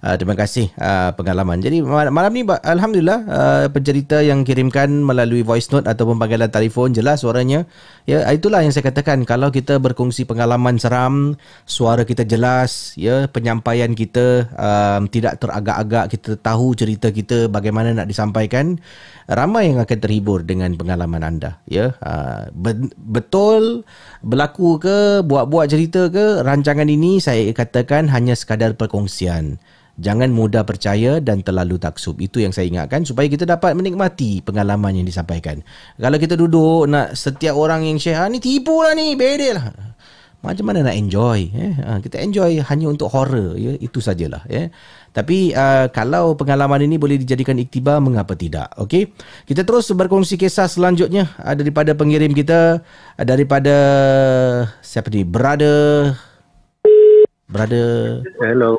[0.04, 1.58] Uh, terima kasih uh, pengalaman.
[1.64, 6.92] Jadi mal- malam ni alhamdulillah uh, pencerita yang kirimkan melalui voice note ataupun panggilan telefon
[6.92, 7.64] jelas suaranya.
[8.06, 11.34] Ya, itulah yang saya katakan kalau kita berkongsi pengalaman seram,
[11.66, 18.06] suara kita jelas, ya, penyampaian kita um, tidak teragak-agak, kita tahu cerita kita bagaimana nak
[18.06, 18.78] disampaikan,
[19.26, 21.94] ramai yang akan terhibur dengan pengalaman anda, ya.
[21.98, 23.82] Uh, be- betul
[24.22, 29.58] berlaku ke, buat-buat cerita ke, rancangan ini saya katakan hanya sekadar perkongsian.
[29.96, 32.20] Jangan mudah percaya dan terlalu taksub.
[32.20, 35.64] Itu yang saya ingatkan supaya kita dapat menikmati pengalaman yang disampaikan.
[35.96, 39.95] Kalau kita duduk nak setiap orang yang share, ah, ni tipu lah ni, bedel lah.
[40.44, 41.48] Macam mana nak enjoy?
[41.50, 41.74] Eh?
[41.80, 43.56] Ha, kita enjoy hanya untuk horror.
[43.56, 43.74] Ya?
[43.80, 44.44] Itu sajalah.
[44.46, 44.68] Ya?
[45.10, 48.68] Tapi uh, kalau pengalaman ini boleh dijadikan iktibar, mengapa tidak?
[48.76, 49.10] Okey,
[49.48, 52.84] Kita terus berkongsi kisah selanjutnya uh, daripada pengirim kita,
[53.16, 53.74] uh, daripada
[54.84, 55.24] siapa ni?
[55.24, 56.14] Brother.
[57.48, 58.20] Brother.
[58.36, 58.76] Hello.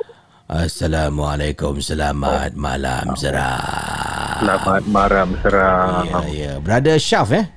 [0.47, 1.83] Assalamualaikum.
[1.83, 4.39] Selamat malam seram.
[4.39, 6.05] Selamat malam seram.
[6.07, 6.51] Ya, ya.
[6.63, 7.56] Brother Syaf eh?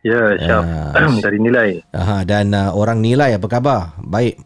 [0.00, 0.64] Ya, Syaf.
[0.96, 1.08] Ah.
[1.24, 1.70] Dari nilai.
[1.92, 3.92] Aha, dan uh, orang nilai apa khabar?
[4.00, 4.40] Baik.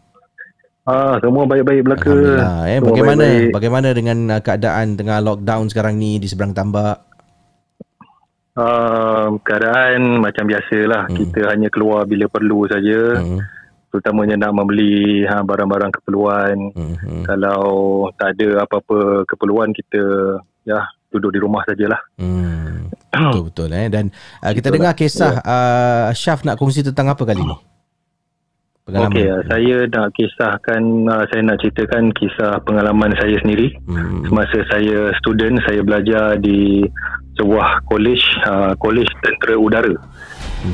[0.84, 2.12] Ah, semua baik-baik belaka.
[2.12, 2.54] Alhamdulillah.
[2.66, 3.52] Eh, Semua bagaimana baik-baik.
[3.52, 7.00] bagaimana dengan uh, keadaan tengah lockdown sekarang ni di seberang tambak?
[8.54, 11.08] Ah, keadaan macam biasalah.
[11.08, 11.16] Hmm.
[11.16, 13.18] Kita hanya keluar bila perlu saja.
[13.18, 13.40] Hmm.
[13.88, 17.22] terutamanya nak membeli ha, barang-barang keperluan Mhm.
[17.22, 17.62] kalau
[18.18, 20.02] tak ada apa-apa keperluan kita
[20.66, 20.82] ya
[21.14, 22.90] duduk di rumah sajalah Hmm.
[23.16, 24.04] Betul betul eh dan
[24.40, 24.98] uh, kita Betul dengar lah.
[24.98, 27.56] kisah uh, Syaf nak kongsi tentang apa kali ni?
[28.84, 29.16] Pengalaman.
[29.16, 34.28] Okey, uh, saya nak kisahkan uh, saya nak ceritakan kisah pengalaman saya sendiri Hmm.
[34.28, 36.84] semasa saya student saya belajar di
[37.34, 39.94] sebuah kolej uh, kolej tentera udara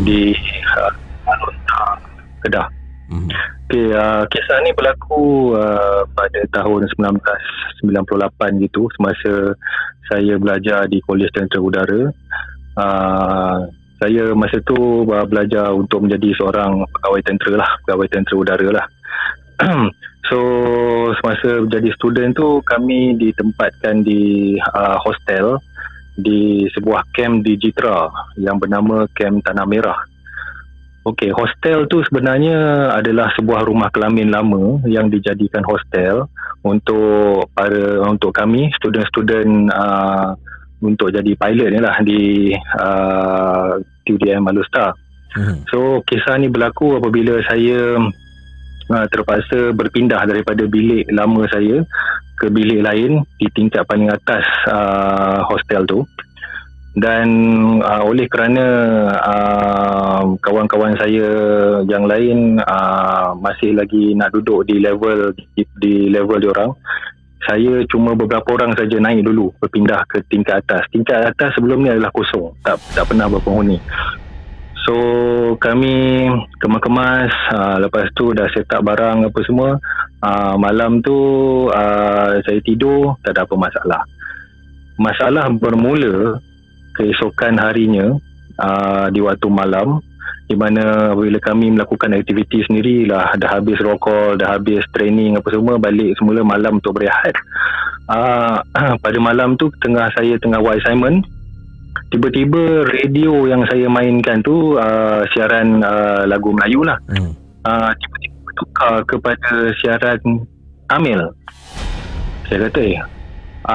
[0.03, 0.35] di
[0.75, 0.91] uh,
[1.25, 2.03] Alonta
[2.43, 2.67] Kedah.
[3.11, 3.27] Hmm.
[3.67, 9.55] Okey, uh, kisah ni berlaku uh, pada tahun 1998 gitu semasa
[10.11, 12.03] saya belajar di kolej tentera udara.
[12.79, 13.67] Uh,
[13.99, 18.87] saya masa tu uh, belajar untuk menjadi seorang pegawai tentera lah, pegawai tentera udara lah.
[20.31, 20.39] so
[21.19, 25.59] semasa jadi student tu kami ditempatkan di uh, hostel
[26.15, 28.07] di sebuah camp di Jitra
[28.39, 29.99] yang bernama Camp Tanah Merah.
[31.01, 36.29] Okey, hostel tu sebenarnya adalah sebuah rumah kelamin lama yang dijadikan hostel
[36.61, 40.37] untuk para untuk kami student-student uh,
[40.85, 44.93] untuk jadi pilot ni lah di uh, TUDM Alustar.
[45.33, 45.65] Hmm.
[45.73, 47.97] So kisah ni berlaku apabila saya
[48.93, 51.81] uh, terpaksa berpindah daripada bilik lama saya
[52.37, 56.01] ke bilik lain di tingkat paling atas uh, hostel tu
[56.99, 57.27] dan
[57.87, 58.67] uh, oleh kerana
[59.15, 61.29] uh, kawan-kawan saya
[61.87, 66.75] yang lain uh, masih lagi nak duduk di level di, di level diorang
[67.47, 71.95] saya cuma beberapa orang saja naik dulu berpindah ke tingkat atas tingkat atas sebelum ni
[71.95, 73.79] adalah kosong tak tak pernah berpenghuni
[74.89, 74.97] So
[75.61, 76.25] kami
[76.59, 79.77] kemas-kemas uh, lepas tu dah set up barang apa semua
[80.25, 81.15] uh, malam tu
[81.69, 84.03] uh, saya tidur tak ada apa masalah.
[84.97, 86.41] Masalah bermula
[87.01, 88.13] keesokan harinya
[88.61, 90.05] uh, di waktu malam
[90.51, 95.39] di mana apabila kami melakukan aktiviti sendiri lah dah habis roll call, dah habis training
[95.39, 97.33] apa semua balik semula malam untuk berehat.
[98.11, 98.59] Uh,
[99.07, 101.25] pada malam tu tengah saya tengah buat assignment
[102.11, 107.33] tiba-tiba radio yang saya mainkan tu uh, siaran uh, lagu Melayu lah Hmm.
[107.63, 110.21] uh, tiba-tiba bertukar kepada siaran
[110.91, 111.23] Tamil
[112.51, 112.99] saya kata eh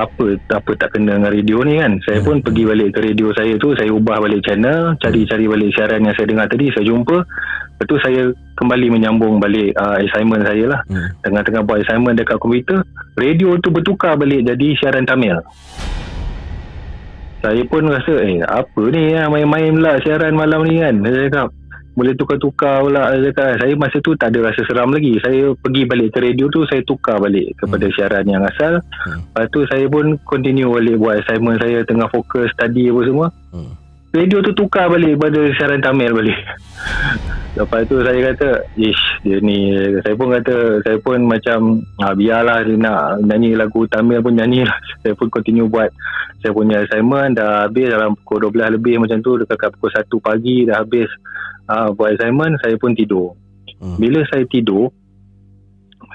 [0.03, 1.95] apa apa tak kena dengan radio ni kan.
[2.03, 6.03] Saya pun pergi balik ke radio saya tu saya ubah balik channel cari-cari balik siaran
[6.03, 7.17] yang saya dengar tadi saya jumpa.
[7.75, 8.21] Lepas tu saya
[8.55, 10.81] kembali menyambung balik uh, assignment saya lah.
[10.87, 11.11] Hmm.
[11.23, 12.79] tengah-tengah buat assignment dekat komputer
[13.15, 15.39] radio tu bertukar balik jadi siaran Tamil.
[17.43, 21.47] Saya pun rasa eh apa ni ya, main-main pula siaran malam ni kan saya cakap
[21.95, 25.15] boleh tukar-tukar pula saya cakap saya masa tu tak ada rasa seram lagi.
[25.23, 28.83] Saya pergi balik ke radio tu saya tukar balik kepada siaran yang asal.
[28.83, 29.23] Hmm.
[29.31, 33.27] lepas tu saya pun continue balik buat assignment saya tengah fokus study apa semua.
[33.55, 33.71] Hmm.
[34.11, 36.39] radio tu tukar balik pada siaran Tamil balik.
[37.55, 39.71] Lepas tu saya kata Ish dia ni.
[40.03, 44.67] Saya pun kata Saya pun macam ah, Biarlah dia nak nyanyi lagu Tamil pun nyanyi
[44.67, 44.75] lah.
[45.01, 45.87] Saya pun continue buat
[46.43, 47.39] Saya punya assignment.
[47.39, 51.07] Dah habis dalam pukul 12 lebih macam tu Dekat pukul 1 pagi Dah habis
[51.69, 53.35] uh, Buat assignment Saya pun tidur
[53.75, 53.99] Hmm.
[53.99, 54.87] Bila saya tidur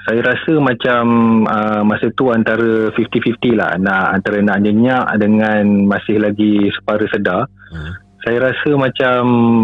[0.01, 1.03] saya rasa macam
[1.45, 7.45] uh, masa tu antara 50-50 lah nak antara nak nyenyak dengan masih lagi separa sedar
[7.69, 7.93] Hmm.
[8.25, 9.21] saya rasa macam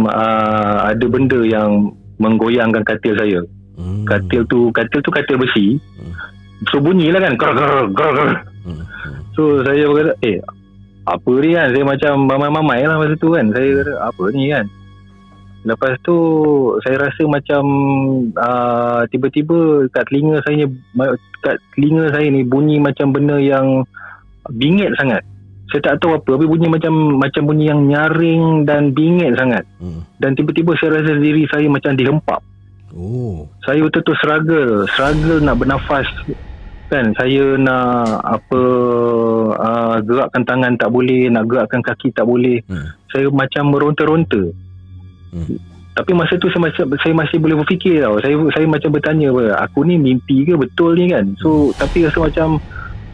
[0.08, 3.44] uh, ada benda yang menggoyangkan katil saya.
[3.78, 4.08] Hmm.
[4.08, 5.78] Katil tu katil tu katil besi.
[6.00, 6.14] Hmm.
[6.74, 7.34] So bunyi lah kan.
[7.38, 8.32] Ger ger ger ger.
[8.66, 8.82] Hmm.
[8.82, 9.18] Hmm.
[9.38, 10.40] So saya berkata, eh
[11.08, 11.68] apa ni kan?
[11.72, 13.46] Saya macam mamai-mamai lah masa tu kan.
[13.54, 14.66] Saya kata, apa ni kan?
[15.68, 16.16] Lepas tu
[16.88, 17.64] saya rasa macam
[18.40, 20.64] uh, tiba-tiba kat telinga saya
[21.44, 23.84] kat telinga saya ni bunyi macam benda yang
[24.56, 25.28] bingit sangat.
[25.68, 29.68] Saya tak tahu apa tapi bunyi macam macam bunyi yang nyaring dan bingit sangat.
[29.84, 30.08] Hmm.
[30.24, 32.40] Dan tiba-tiba saya rasa diri saya macam dihempap.
[32.96, 33.52] Oh.
[33.68, 36.08] Saya betul-betul struggle, struggle nak bernafas
[36.88, 38.62] kan saya nak apa
[39.60, 42.96] uh, gerakkan tangan tak boleh nak gerakkan kaki tak boleh Hmm.
[43.12, 44.56] saya macam meronta-ronta
[45.38, 45.60] Hmm.
[45.94, 49.44] tapi masa tu saya masih, saya masih boleh berfikir tau saya saya macam bertanya apa
[49.66, 52.58] aku ni mimpi ke betul ni kan so tapi rasa macam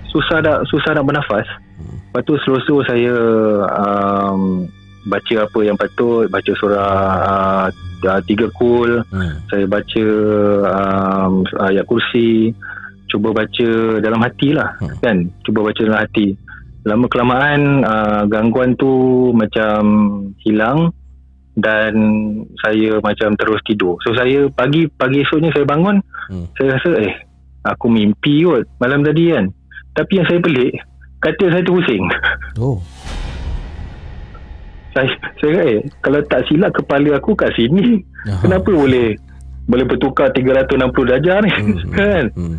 [0.08, 1.98] susah nak susah nak bernafas Hmm.
[2.14, 3.18] lepas tu slow-slow saya
[3.66, 4.70] um,
[5.04, 6.94] baca apa yang patut baca surah
[7.26, 7.66] uh,
[8.06, 9.42] uh, tiga kul Hmm.
[9.50, 10.06] saya baca
[10.70, 12.54] um, ayat kursi
[13.10, 14.96] cuba baca dalam hati lah Hmm.
[15.02, 16.38] kan cuba baca dalam hati
[16.86, 18.92] lama kelamaan uh, gangguan tu
[19.34, 19.82] macam
[20.46, 20.94] hilang
[21.56, 21.94] dan
[22.58, 26.48] saya macam terus tidur so saya pagi pagi esoknya saya bangun Hmm.
[26.56, 27.14] saya rasa eh
[27.62, 29.52] aku mimpi kot malam tadi kan
[29.92, 30.72] tapi yang saya pelik
[31.20, 32.06] katil saya tu pusing
[32.64, 32.80] Oh.
[34.94, 38.40] saya saya kata eh kalau tak silap kepala aku kat sini Aha.
[38.40, 39.18] kenapa boleh
[39.64, 41.92] boleh bertukar 360 darjah ni Hmm.
[41.98, 42.58] kan Hmm.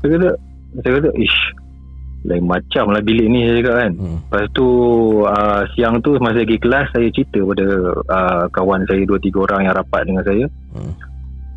[0.00, 0.28] saya kata
[0.76, 1.38] saya kata ish
[2.26, 4.18] lain macam lah bilik ni saya cakap kan Hmm.
[4.22, 4.68] lepas tu
[5.22, 7.66] uh, siang tu masa lagi kelas saya cerita pada
[8.06, 10.92] uh, kawan saya dua tiga orang yang rapat dengan saya Hmm.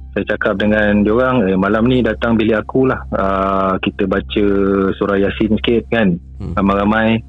[0.09, 4.45] saya cakap dengan diorang eh, malam ni datang bilik aku lah uh, kita baca
[4.93, 6.55] surah yasin sikit kan Hmm.
[6.55, 7.20] ramai-ramai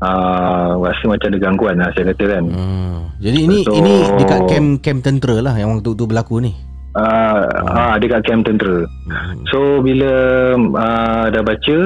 [0.00, 2.96] uh, rasa macam ada gangguan lah saya kata kan Hmm.
[3.18, 6.54] Jadi ini So- ini dekat kem kem tentera lah yang waktu tu berlaku ni.
[6.94, 9.42] uh, ah, dekat camp tentera Hmm.
[9.48, 10.12] So bila
[10.56, 11.78] uh, dah baca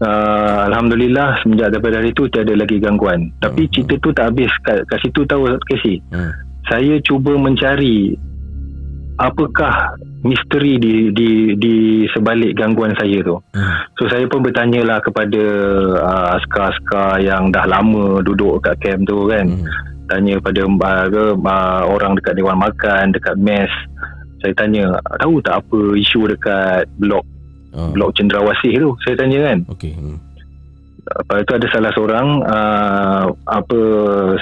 [0.00, 3.72] uh, Alhamdulillah semenjak daripada hari tu tiada lagi gangguan Tapi Hmm.
[3.72, 6.32] cerita tu tak habis kat, kat situ tahu Casey Hmm.
[6.68, 8.14] Saya cuba mencari
[9.20, 11.74] Apakah misteri di di di
[12.12, 13.76] sebalik gangguan saya tu Hmm.
[14.00, 15.42] So saya pun bertanya lah kepada
[15.96, 19.68] uh, askar-askar yang dah lama duduk kat camp tu kan Hmm.
[20.08, 23.70] tanya pada uh, ke, uh, orang dekat dewan makan dekat mes
[24.40, 27.24] saya tanya tahu tak apa isu dekat blok
[27.70, 27.90] Oh.
[27.90, 29.92] blok cendrawasih tu saya tanya kan Okey.
[29.92, 30.18] Hmm.
[31.00, 33.80] lepas tu ada salah seorang uh, apa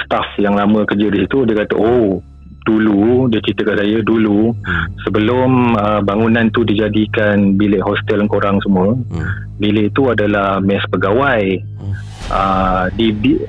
[0.01, 2.25] staff yang lama kerja di situ dia kata oh
[2.63, 4.87] dulu dia cerita kat saya dulu Hmm.
[5.03, 9.29] sebelum uh, bangunan tu dijadikan bilik hostel korang semua Hmm.
[9.57, 11.45] bilik tu adalah mes pegawai
[11.79, 11.95] Hmm.
[12.29, 13.45] uh, di bi-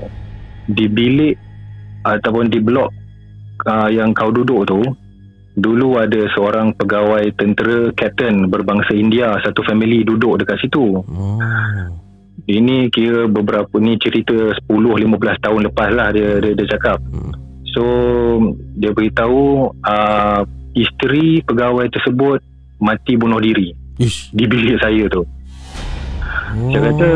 [0.66, 1.36] di bilik
[2.02, 2.88] ataupun di blok
[3.64, 4.80] uh, yang kau duduk tu
[5.60, 11.38] dulu ada seorang pegawai tentera kapten berbangsa India satu family duduk dekat situ Oh.
[12.48, 14.32] ini kira beberapa ni cerita
[14.66, 15.04] 10-15
[15.38, 17.32] tahun lepas lah dia, dia, dia cakap Hmm.
[17.68, 17.82] so
[18.74, 20.40] dia beritahu uh,
[20.72, 22.40] isteri pegawai tersebut
[22.78, 24.32] mati bunuh diri Ish.
[24.32, 25.22] di bilik saya tu
[26.50, 26.66] Oh.
[26.66, 27.10] Saya kata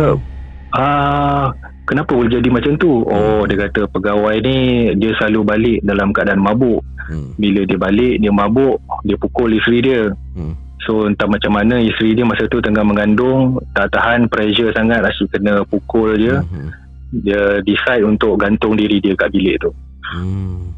[0.71, 1.51] ah
[1.85, 3.05] kenapa boleh jadi macam tu?
[3.05, 4.57] Oh dia kata pegawai ni
[4.99, 6.81] dia selalu balik dalam keadaan mabuk.
[7.05, 7.37] Hmm.
[7.37, 10.03] Bila dia balik dia mabuk, dia pukul isteri dia.
[10.37, 10.57] Hmm.
[10.85, 15.33] So entah macam mana isteri dia masa tu tengah mengandung, tak tahan pressure sangat asyik
[15.33, 16.45] kena pukul dia.
[16.45, 16.73] Hmm.
[17.15, 19.71] Dia decide untuk gantung diri dia kat bilik tu.
[20.13, 20.75] Hmm.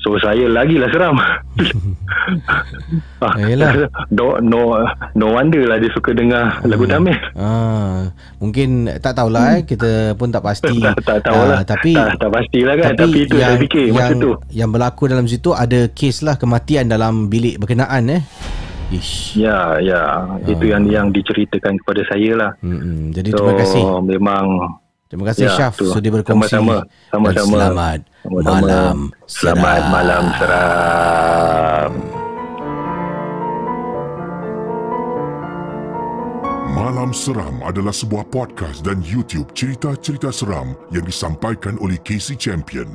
[0.00, 1.20] So saya lagilah seram.
[3.20, 3.84] ah, Yelah.
[4.16, 4.80] no, no,
[5.12, 7.12] no wonder lah dia suka dengar lagu Tamil.
[7.36, 8.08] Ah,
[8.40, 10.72] mungkin tak tahulah eh kita pun tak pasti.
[10.84, 11.60] tak, tak tahulah.
[11.60, 12.96] Ah, tapi tak, tak pastilah kan.
[12.96, 14.32] Tapi, itu yang, saya fikir yang, masa tu.
[14.48, 18.22] Yang berlaku dalam situ ada kes lah kematian dalam bilik berkenaan eh.
[18.90, 19.36] Ish.
[19.36, 20.24] Ya, ya.
[20.48, 22.50] Itu yang yang diceritakan kepada saya lah.
[22.64, 23.84] Hmm, jadi terima kasih.
[24.02, 24.80] memang
[25.10, 25.90] Terima kasih Ya, Syaf tu.
[25.90, 26.54] sudah berkongsi.
[26.54, 26.86] Sama-sama.
[27.10, 27.34] Sama-sama.
[27.34, 28.54] Dan selamat Sama-sama.
[28.54, 28.96] malam.
[29.26, 29.90] Selamat seram.
[29.90, 31.92] malam seram.
[36.70, 42.86] Malam Seram adalah sebuah podcast dan YouTube cerita-cerita seram yang disampaikan oleh Casey Champion.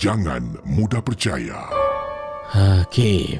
[0.00, 1.68] Jangan mudah percaya.
[2.88, 3.36] Okey.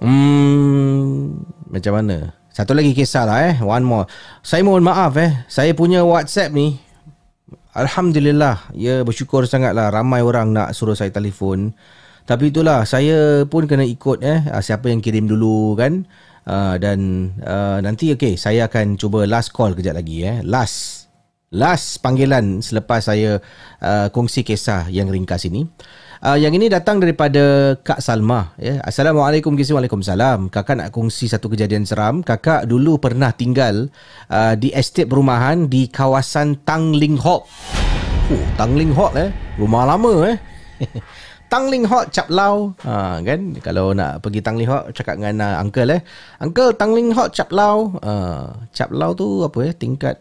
[0.00, 1.36] Hmm,
[1.68, 2.32] macam mana?
[2.48, 3.54] Satu lagi kisah lah eh.
[3.60, 4.06] One more.
[4.40, 5.36] Saya mohon maaf eh.
[5.52, 6.87] Saya punya WhatsApp ni.
[7.78, 8.74] Alhamdulillah.
[8.74, 9.94] Ya bersyukur sangat lah.
[9.94, 11.70] Ramai orang nak suruh saya telefon.
[12.26, 12.82] Tapi itulah.
[12.82, 14.42] Saya pun kena ikut eh.
[14.50, 16.02] ah, Siapa yang kirim dulu kan.
[16.48, 18.34] Uh, dan uh, nanti okey.
[18.34, 20.42] Saya akan cuba last call kejap lagi eh.
[20.42, 21.06] Last.
[21.48, 23.40] Last panggilan selepas saya
[23.80, 25.64] uh, kongsi kisah yang ringkas ini.
[26.18, 28.50] Uh, yang ini datang daripada Kak Salma.
[28.58, 28.82] Ya.
[28.82, 30.50] Assalamualaikum kisi Waalaikumsalam.
[30.50, 32.26] Kakak nak kongsi satu kejadian seram.
[32.26, 33.86] Kakak dulu pernah tinggal
[34.26, 37.46] uh, di estet perumahan di kawasan Tangling Hawk.
[38.34, 39.30] Oh, Tangling Hawk eh.
[39.62, 40.36] Rumah lama eh.
[41.54, 42.74] Tangling Hawk Cap Lau.
[42.82, 43.54] Ha, kan?
[43.62, 46.02] Kalau nak pergi Tangling Hawk, cakap dengan uh, uncle eh.
[46.42, 47.94] Uncle, Tangling Hawk Cap Lau.
[48.02, 49.72] Uh, Cap Lau tu apa eh?
[49.72, 50.18] Tingkat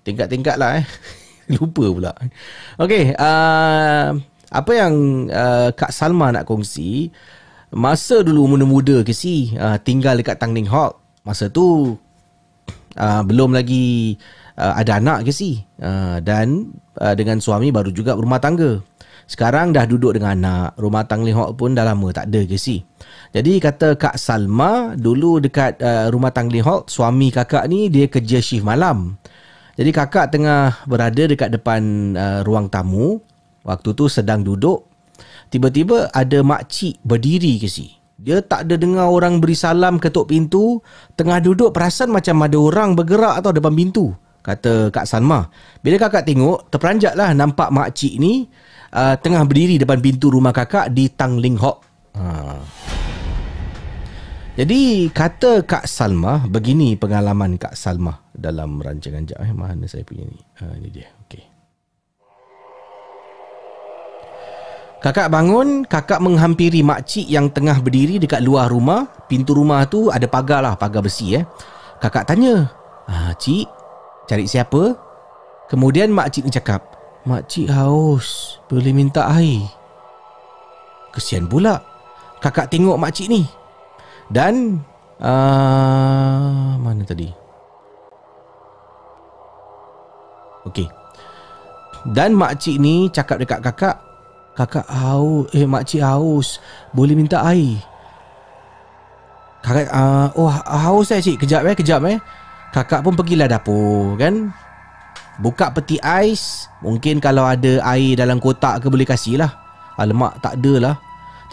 [0.00, 0.88] Tingkat-tingkat lah eh.
[1.56, 2.12] Lupa pula.
[2.76, 4.08] Okey, uh,
[4.52, 7.08] apa yang uh, Kak Salma nak kongsi,
[7.72, 11.96] masa dulu muda-muda ke si, uh, tinggal dekat Tangling Hawk, masa tu
[12.96, 14.16] uh, belum lagi
[14.60, 15.64] uh, ada anak ke si.
[15.80, 18.84] Uh, dan uh, dengan suami baru juga berumah tangga.
[19.28, 22.80] Sekarang dah duduk dengan anak, rumah Tangling Hawk pun dah lama tak ada ke si.
[23.32, 28.40] Jadi kata Kak Salma, dulu dekat uh, rumah Tangling Hawk, suami kakak ni dia kerja
[28.40, 29.20] shift malam.
[29.78, 33.22] Jadi kakak tengah berada dekat depan uh, ruang tamu.
[33.62, 34.90] Waktu tu sedang duduk.
[35.54, 37.94] Tiba-tiba ada makcik berdiri ke si.
[38.18, 40.82] Dia tak ada dengar orang beri salam ketuk pintu.
[41.14, 44.10] Tengah duduk perasan macam ada orang bergerak atau depan pintu.
[44.42, 45.46] Kata Kak Salma.
[45.78, 48.50] Bila kakak tengok, terperanjatlah nampak makcik ni
[48.90, 51.78] uh, tengah berdiri depan pintu rumah kakak di Tangling Hawk.
[52.18, 52.26] Ha.
[54.58, 60.22] Jadi kata Kak Salma, begini pengalaman Kak Salma dalam rancangan jap eh mana saya punya
[60.22, 60.38] ni.
[60.62, 61.10] Ha ini dia.
[61.26, 61.42] Okey.
[64.98, 69.06] Kakak bangun, kakak menghampiri makcik yang tengah berdiri dekat luar rumah.
[69.30, 71.46] Pintu rumah tu ada pagar lah, pagar besi eh.
[72.02, 72.66] Kakak tanya,
[73.06, 73.66] ah, Cik,
[74.26, 74.98] cari siapa?
[75.70, 79.68] Kemudian makcik ni cakap, Makcik haus, boleh minta air?
[81.12, 81.82] Kesian pula.
[82.40, 83.44] Kakak tengok makcik ni.
[84.32, 84.80] Dan,
[85.20, 87.47] uh, mana tadi?
[90.66, 90.90] Okey.
[92.08, 93.96] Dan makcik ni cakap dekat kakak,
[94.58, 96.58] Kakak haus Eh makcik haus.
[96.90, 97.78] Boleh minta air.
[99.62, 101.46] Kakak uh, Oh haus eh cik.
[101.46, 102.18] Kejap eh Kejap eh.
[102.74, 104.50] Kakak pun pergilah dapur Kan?
[105.38, 106.66] Buka peti ais.
[106.82, 109.54] Mungkin kalau ada air dalam kotak ke boleh kasih lah.
[109.94, 110.94] Alamak tak ada lah.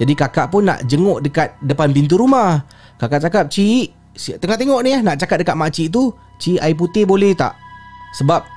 [0.01, 2.65] Jadi kakak pun nak jenguk dekat depan pintu rumah.
[2.97, 3.91] Kakak cakap Cik
[4.39, 7.51] Tengah tengok ni eh Nak cakap dekat makcik tu Cik air putih boleh tak?
[8.15, 8.54] Sebab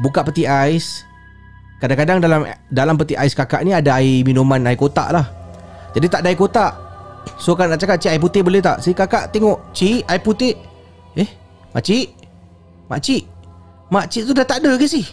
[0.00, 1.06] Buka peti ais
[1.76, 2.40] Kadang-kadang dalam
[2.72, 5.28] dalam peti ais kakak ni ada air minuman air kotak lah.
[5.92, 6.72] Jadi tak ada air kotak.
[7.36, 8.80] So kan nak cakap cik air putih boleh tak?
[8.80, 10.56] Si kakak tengok, cik air putih.
[11.16, 11.28] Eh,
[11.76, 12.16] makcik?
[12.88, 13.28] Makcik?
[13.92, 15.04] Makcik tu dah tak ada ke si?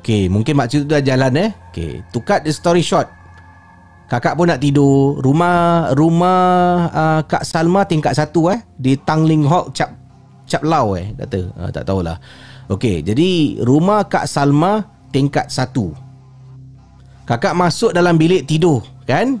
[0.00, 1.50] Okay, mungkin makcik tu dah jalan eh.
[1.68, 3.04] Okay, to cut the story short.
[4.08, 5.20] Kakak pun nak tidur.
[5.20, 6.40] Rumah rumah
[6.88, 8.60] uh, Kak Salma tingkat satu eh.
[8.76, 9.92] Di Tangling Hawk Cap
[10.48, 11.12] Cap Lau eh.
[11.16, 12.16] Kata, uh, tak tahulah.
[12.70, 15.94] Okay, jadi rumah Kak Salma tingkat satu.
[17.26, 19.38] Kakak masuk dalam bilik tidur, kan?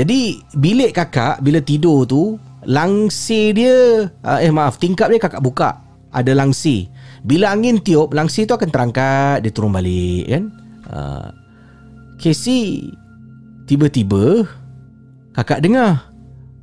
[0.00, 5.76] Jadi bilik kakak bila tidur tu langsir dia uh, eh maaf tingkap dia kakak buka
[6.08, 6.88] ada langsir.
[7.20, 10.44] Bila angin tiup langsir tu akan terangkat dia turun balik kan.
[10.88, 11.28] Uh,
[12.16, 12.88] Casey
[13.68, 14.48] tiba-tiba
[15.36, 16.00] kakak dengar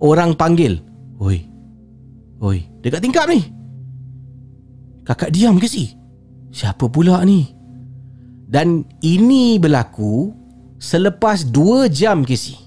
[0.02, 0.82] orang panggil.
[1.22, 1.46] Oi.
[2.42, 3.42] Oi, dekat tingkap ni.
[5.08, 5.96] Kakak diam ke si?
[6.52, 7.48] Siapa pula ni?
[8.44, 10.36] Dan ini berlaku
[10.76, 12.60] selepas 2 jam Casey.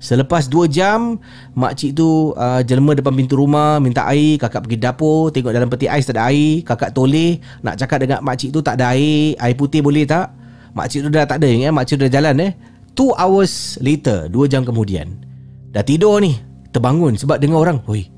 [0.00, 1.20] Selepas 2 jam,
[1.54, 5.86] makcik tu uh, jelma depan pintu rumah, minta air, kakak pergi dapur, tengok dalam peti
[5.86, 9.54] ais tak ada air, kakak toleh, nak cakap dengan makcik tu tak ada air, air
[9.54, 10.32] putih boleh tak?
[10.74, 11.70] Makcik tu dah tak ada, eh?
[11.70, 12.52] makcik tu dah jalan eh.
[12.96, 15.22] 2 hours later, 2 jam kemudian.
[15.70, 16.34] Dah tidur ni,
[16.74, 18.08] terbangun sebab dengar orang, oi,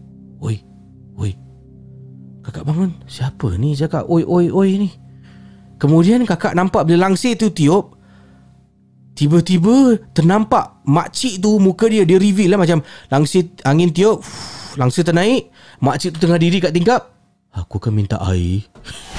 [0.40, 0.73] oi.
[2.44, 4.88] Kakak bangun, siapa ni cakap, oi, oi, oi ni?
[5.80, 7.98] Kemudian kakak nampak bila langsir tu tiup
[9.14, 12.78] Tiba-tiba ternampak makcik tu muka dia Dia reveal lah macam
[13.10, 14.22] langsir angin tiup
[14.74, 15.54] Langsir ternaik.
[15.78, 17.14] Makcik tu tengah diri kat tingkap.
[17.54, 18.66] Aku akan minta air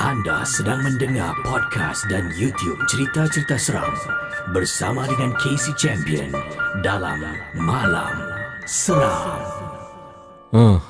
[0.00, 3.92] Anda sedang mendengar podcast dan YouTube cerita-cerita seram
[4.56, 6.32] bersama dengan Casey Champion
[6.80, 7.20] dalam
[7.60, 8.16] Malam
[8.64, 9.44] Seram.
[10.56, 10.80] Hmm.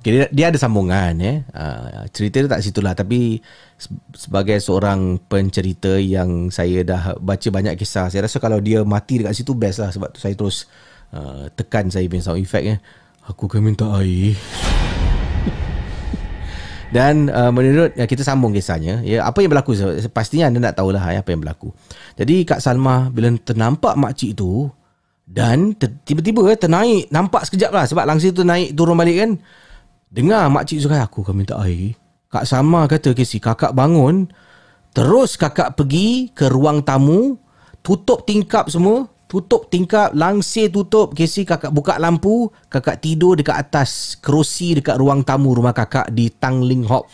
[0.00, 1.44] Okay, dia, dia ada sambungan ya.
[1.52, 3.44] Uh, cerita dia tak situlah tapi
[4.16, 9.36] sebagai seorang pencerita yang saya dah baca banyak kisah, saya rasa kalau dia mati dekat
[9.36, 10.72] situ best lah sebab tu saya terus
[11.12, 12.76] uh, tekan saya punya sound effect ya.
[13.28, 14.40] Aku akan minta air.
[16.92, 19.72] Dan uh, menurut ya, kita sambung kisahnya, ya apa yang berlaku
[20.12, 21.72] pastinya anda nak tahulah ya, apa yang berlaku.
[22.20, 24.68] Jadi Kak Salma bila ternampak makcik tu
[25.24, 25.72] dan
[26.04, 29.30] tiba-tiba eh, ternaik nampak sekejap lah sebab langsir tu naik turun balik kan
[30.12, 31.96] Dengar makcik Zurai aku akan minta air.
[32.28, 34.28] Kak Sama kata Casey, kakak bangun.
[34.92, 37.40] Terus kakak pergi ke ruang tamu.
[37.80, 39.08] Tutup tingkap semua.
[39.32, 41.16] Tutup tingkap, langsir tutup.
[41.16, 42.52] Casey kakak buka lampu.
[42.68, 47.08] Kakak tidur dekat atas kerusi dekat ruang tamu rumah kakak di Tangling Hop.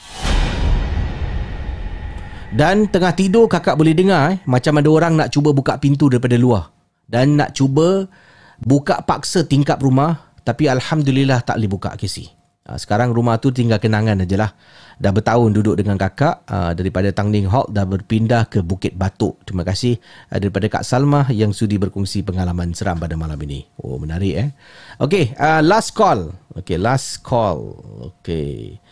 [2.51, 6.35] Dan tengah tidur kakak boleh dengar eh, macam ada orang nak cuba buka pintu daripada
[6.35, 6.75] luar.
[7.07, 8.11] Dan nak cuba
[8.59, 10.35] buka paksa tingkap rumah.
[10.43, 12.35] Tapi Alhamdulillah tak boleh buka Casey.
[12.67, 14.51] Ah, sekarang rumah tu tinggal kenangan aja lah.
[14.99, 19.39] Dah bertahun duduk dengan kakak uh, daripada Tangning Hall dah berpindah ke Bukit Batuk.
[19.47, 19.95] Terima kasih
[20.35, 23.63] uh, daripada Kak Salma yang sudi berkongsi pengalaman seram pada malam ini.
[23.79, 24.51] Oh menarik eh.
[24.99, 26.35] Okay, uh, last call.
[26.59, 27.79] Okay, last call.
[28.19, 28.83] Okay.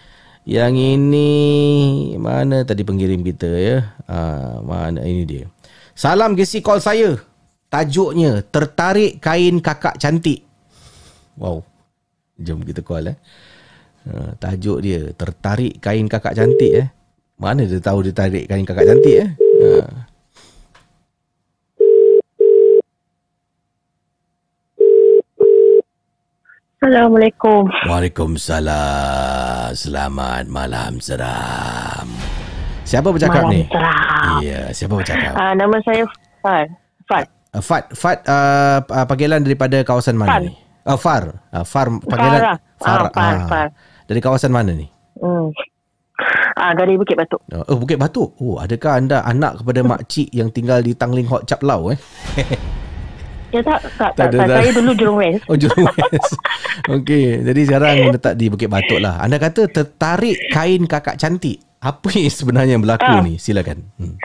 [0.46, 1.30] Yang ini
[2.22, 3.98] mana tadi pengirim kita ya?
[4.06, 5.50] Uh, mana ini dia.
[5.90, 7.18] Salam gesi call saya.
[7.66, 10.46] Tajuknya tertarik kain kakak cantik.
[11.34, 11.66] Wow.
[12.38, 13.18] Jom kita call eh.
[14.06, 16.86] Ha, tajuk dia tertarik kain kakak cantik eh.
[17.42, 19.30] Mana dia tahu dia tarik kain kakak cantik eh?
[19.34, 20.06] Ha.
[26.86, 27.66] Assalamualaikum.
[27.90, 29.74] Waalaikumsalam.
[29.74, 32.06] Selamat malam seram.
[32.86, 33.66] Siapa bercakap malam ni?
[33.66, 34.38] Seram.
[34.38, 35.34] Ya, siapa bercakap?
[35.34, 36.06] Uh, nama saya
[36.46, 36.70] Fat.
[37.10, 37.26] Fat.
[37.50, 40.42] Uh, Fat, Fat uh, panggilan daripada kawasan mana Far.
[40.46, 40.54] ni?
[40.86, 41.42] Uh, Far.
[41.50, 42.54] Uh, Far panggilan Far.
[42.54, 43.48] Ah, Far, ah.
[43.50, 43.68] Far.
[44.06, 44.86] Dari kawasan mana ni?
[45.18, 45.50] Hmm.
[46.56, 47.42] Ah, dari Bukit Batok.
[47.68, 48.32] Oh, Bukit Batok.
[48.38, 51.98] Oh, adakah anda anak kepada mak cik yang tinggal di Tangling Hot Chap Lau eh?
[53.54, 54.56] Ya tak, tak, Tak tak, ada, tak, tak.
[54.58, 55.42] saya dulu Jurong West.
[55.46, 56.32] Oh, Jurong West.
[56.98, 59.22] Okey, jadi sekarang letak di Bukit Batok lah.
[59.22, 61.62] Anda kata tertarik kain kakak cantik.
[61.78, 63.22] Apa yang sebenarnya yang berlaku Ah.
[63.22, 63.38] ni?
[63.38, 63.86] Silakan.
[63.96, 64.18] Hmm.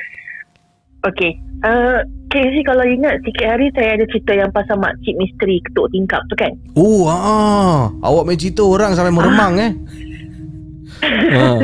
[1.02, 1.32] Okey.
[1.62, 6.22] Uh, Casey kalau ingat sikit hari saya ada cerita yang pasal makcik misteri ketuk tingkap
[6.32, 6.54] tu kan?
[6.80, 7.91] Oh, ah.
[8.06, 9.74] Awak main cerita orang sampai meremang eh.
[11.02, 11.58] Ah.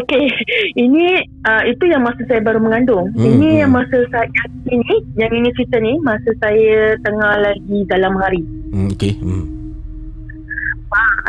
[0.00, 0.32] Okey.
[0.72, 3.12] Ini uh, itu yang masa saya baru mengandung.
[3.12, 3.60] Hmm, ini hmm.
[3.60, 4.24] yang masa saya
[4.64, 8.40] ini, yang ini cerita ni masa saya tengah lagi dalam hari.
[8.72, 9.12] Hmm, Okey.
[9.20, 9.44] Hmm.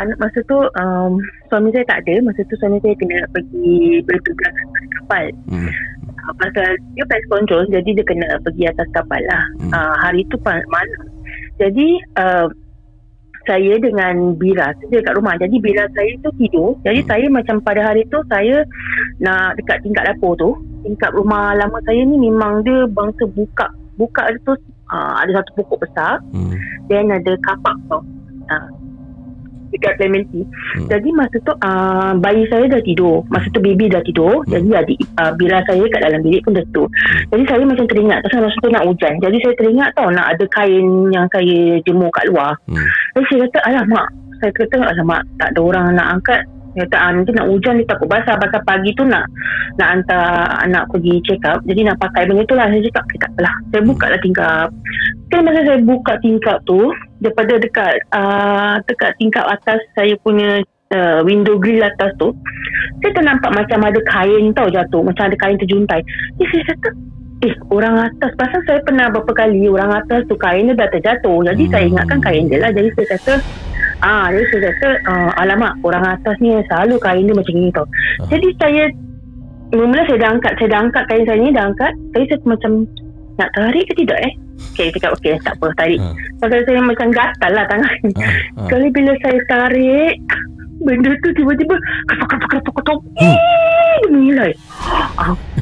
[0.00, 1.20] Anak masa tu um,
[1.52, 2.24] suami saya tak ada.
[2.24, 4.54] Masa tu suami saya kena pergi bertugas
[4.96, 5.28] kapal.
[5.52, 5.68] Hmm.
[6.26, 9.44] Uh, pasal dia pest control jadi dia kena pergi atas kapal lah.
[9.60, 9.70] Hmm.
[9.72, 11.00] Uh, hari tu malam.
[11.56, 11.88] Jadi
[12.20, 12.46] uh,
[13.48, 15.34] saya dengan Bira saja kat rumah.
[15.40, 16.76] Jadi Bira saya tu tidur.
[16.84, 17.08] Jadi Hmm.
[17.08, 18.64] saya macam pada hari tu saya
[19.20, 20.56] nak dekat tingkat dapur tu.
[20.84, 23.68] Tingkat rumah lama saya ni memang dia bangsa buka.
[23.96, 24.56] Buka tu
[24.92, 26.20] uh, ada satu pokok besar.
[26.32, 26.56] Hmm.
[26.88, 28.04] Then ada kapak tau.
[28.50, 28.68] Uh,
[29.74, 30.42] dekat Clementi.
[30.42, 30.88] Hmm.
[30.90, 33.22] Jadi masa tu uh, bayi saya dah tidur.
[33.30, 34.42] Masa tu baby dah tidur.
[34.46, 34.50] Hmm.
[34.58, 36.86] Jadi adik uh, bila saya kat dalam bilik pun dah tidur.
[37.30, 39.14] Jadi saya macam teringat pasal masa tu nak hujan.
[39.22, 42.54] Jadi saya teringat tau nak ada kain yang saya jemur kat luar.
[42.66, 42.86] Hmm.
[43.16, 44.08] Jadi saya kata alah mak.
[44.40, 46.42] Saya kata alah mak tak ada orang nak angkat.
[46.70, 48.38] Kata ah, nanti nak hujan dia takut basah.
[48.38, 49.26] Pasal pagi tu nak
[49.78, 50.26] nak hantar
[50.62, 51.62] anak pergi check up.
[51.66, 52.70] Jadi nak pakai benda tu lah.
[52.70, 53.54] Saya cakap okay, tak apalah.
[53.70, 54.68] Saya buka lah tingkap.
[55.30, 56.80] Kan masa saya buka tingkap tu
[57.20, 60.64] daripada dekat uh, dekat tingkap atas saya punya
[60.94, 62.34] uh, window grill atas tu
[63.00, 66.00] saya ternampak macam ada kain tau jatuh macam ada kain terjuntai
[66.40, 66.88] jadi saya kata
[67.40, 71.40] eh orang atas pasal saya pernah berapa kali orang atas tu kain dia dah terjatuh
[71.48, 71.72] jadi Hmm.
[71.72, 73.34] saya ingatkan kain dia lah jadi saya kata
[74.00, 77.86] ah jadi saya kata uh, alamak orang atas ni selalu kain dia macam ni tau
[78.20, 78.28] Ah.
[78.28, 78.82] jadi saya
[79.72, 82.72] mula saya dah angkat saya dah angkat kain saya ni dah angkat tapi saya macam
[83.40, 84.34] nak tarik ke tidak eh
[84.76, 85.96] Okay, cakap okay, tak apa, tarik.
[86.04, 86.12] Ah.
[86.36, 87.96] Pasal saya macam gatal lah tangan.
[88.20, 88.68] Ah.
[88.68, 90.14] Sekali bila saya tarik,
[90.84, 93.00] benda tu tiba-tiba ketuk ketuk ketuk ketuk.
[93.16, 93.24] Hmm.
[93.24, 94.52] Eh, dia mengilai.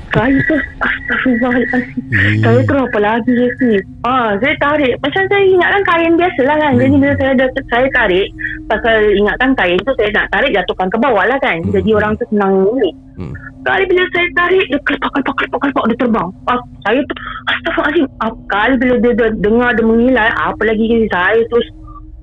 [0.09, 1.85] Ah, saya tu astagfirullahaladzim.
[2.09, 2.41] Hmm.
[2.41, 3.77] Saya terus apa lagi ni?
[4.09, 4.95] Ah, saya tarik.
[5.05, 6.73] Macam saya ingatkan kain biasa lah kan.
[6.81, 8.27] Jadi bila saya dah saya tarik,
[8.73, 11.61] pasal ingatkan kain tu saya nak tarik jatuhkan ke bawah lah kan.
[11.61, 11.73] Hmm.
[11.77, 12.91] Jadi orang tu senang ni.
[13.21, 13.35] Hmm.
[13.67, 17.15] Kali bila saya tarik Dia kelepak kelepak kelepak kelepak Dia terbang ah, Saya tu
[17.51, 21.67] Astaghfirullahaladzim ah, Kali bila dia, dia dengar dia mengilai Apa lagi Saya terus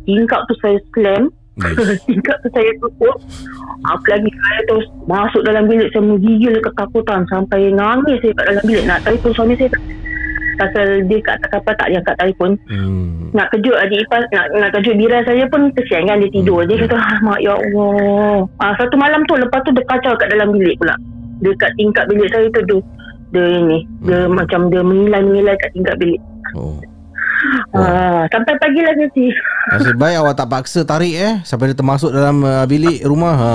[0.08, 2.04] Tingkap tu saya slam Yes.
[2.12, 3.16] Tingkap tu saya tutup
[3.88, 8.64] Apa lagi saya terus Masuk dalam bilik Saya menggigil ketakutan Sampai nangis saya kat dalam
[8.68, 9.84] bilik Nak telefon suami saya tak
[10.56, 13.28] Pasal dia kat atas kapal tak dia angkat telefon Hmm.
[13.36, 16.72] nak kejut adik ipar nak, nak kejut Bira saya pun kesian kan dia tidur Hmm.
[16.72, 20.32] dia kata ah, mak ya Allah ah, satu malam tu lepas tu dia kacau kat
[20.32, 20.96] dalam bilik pula
[21.44, 22.80] dekat tingkap bilik saya tu dia,
[23.32, 23.46] dia
[24.00, 24.32] dia Hmm.
[24.32, 26.24] macam dia mengilai-mengilai kat tingkap bilik
[26.56, 26.80] Oh.
[27.76, 29.26] Ah, sampai pagi lah nanti
[29.66, 33.34] Nasib baik awak tak paksa tarik eh sampai dia termasuk dalam uh, bilik rumah.
[33.34, 33.54] Ha.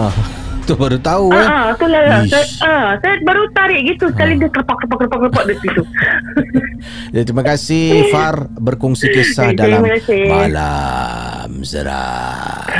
[0.69, 1.43] Tu baru tahu eh.
[1.43, 5.19] ah, ah, tu lah saya, ah, saya baru tarik gitu sekali dia kepak kepak kepak
[5.27, 5.83] kepak dia situ
[7.17, 9.83] Ya, terima kasih Far berkongsi kisah dalam.
[10.31, 12.71] Malam Seram.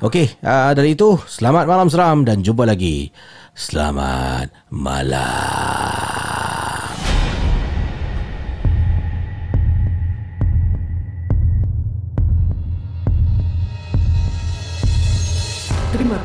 [0.00, 3.12] Okey, uh, dari itu selamat malam seram dan jumpa lagi.
[3.52, 6.09] Selamat malam.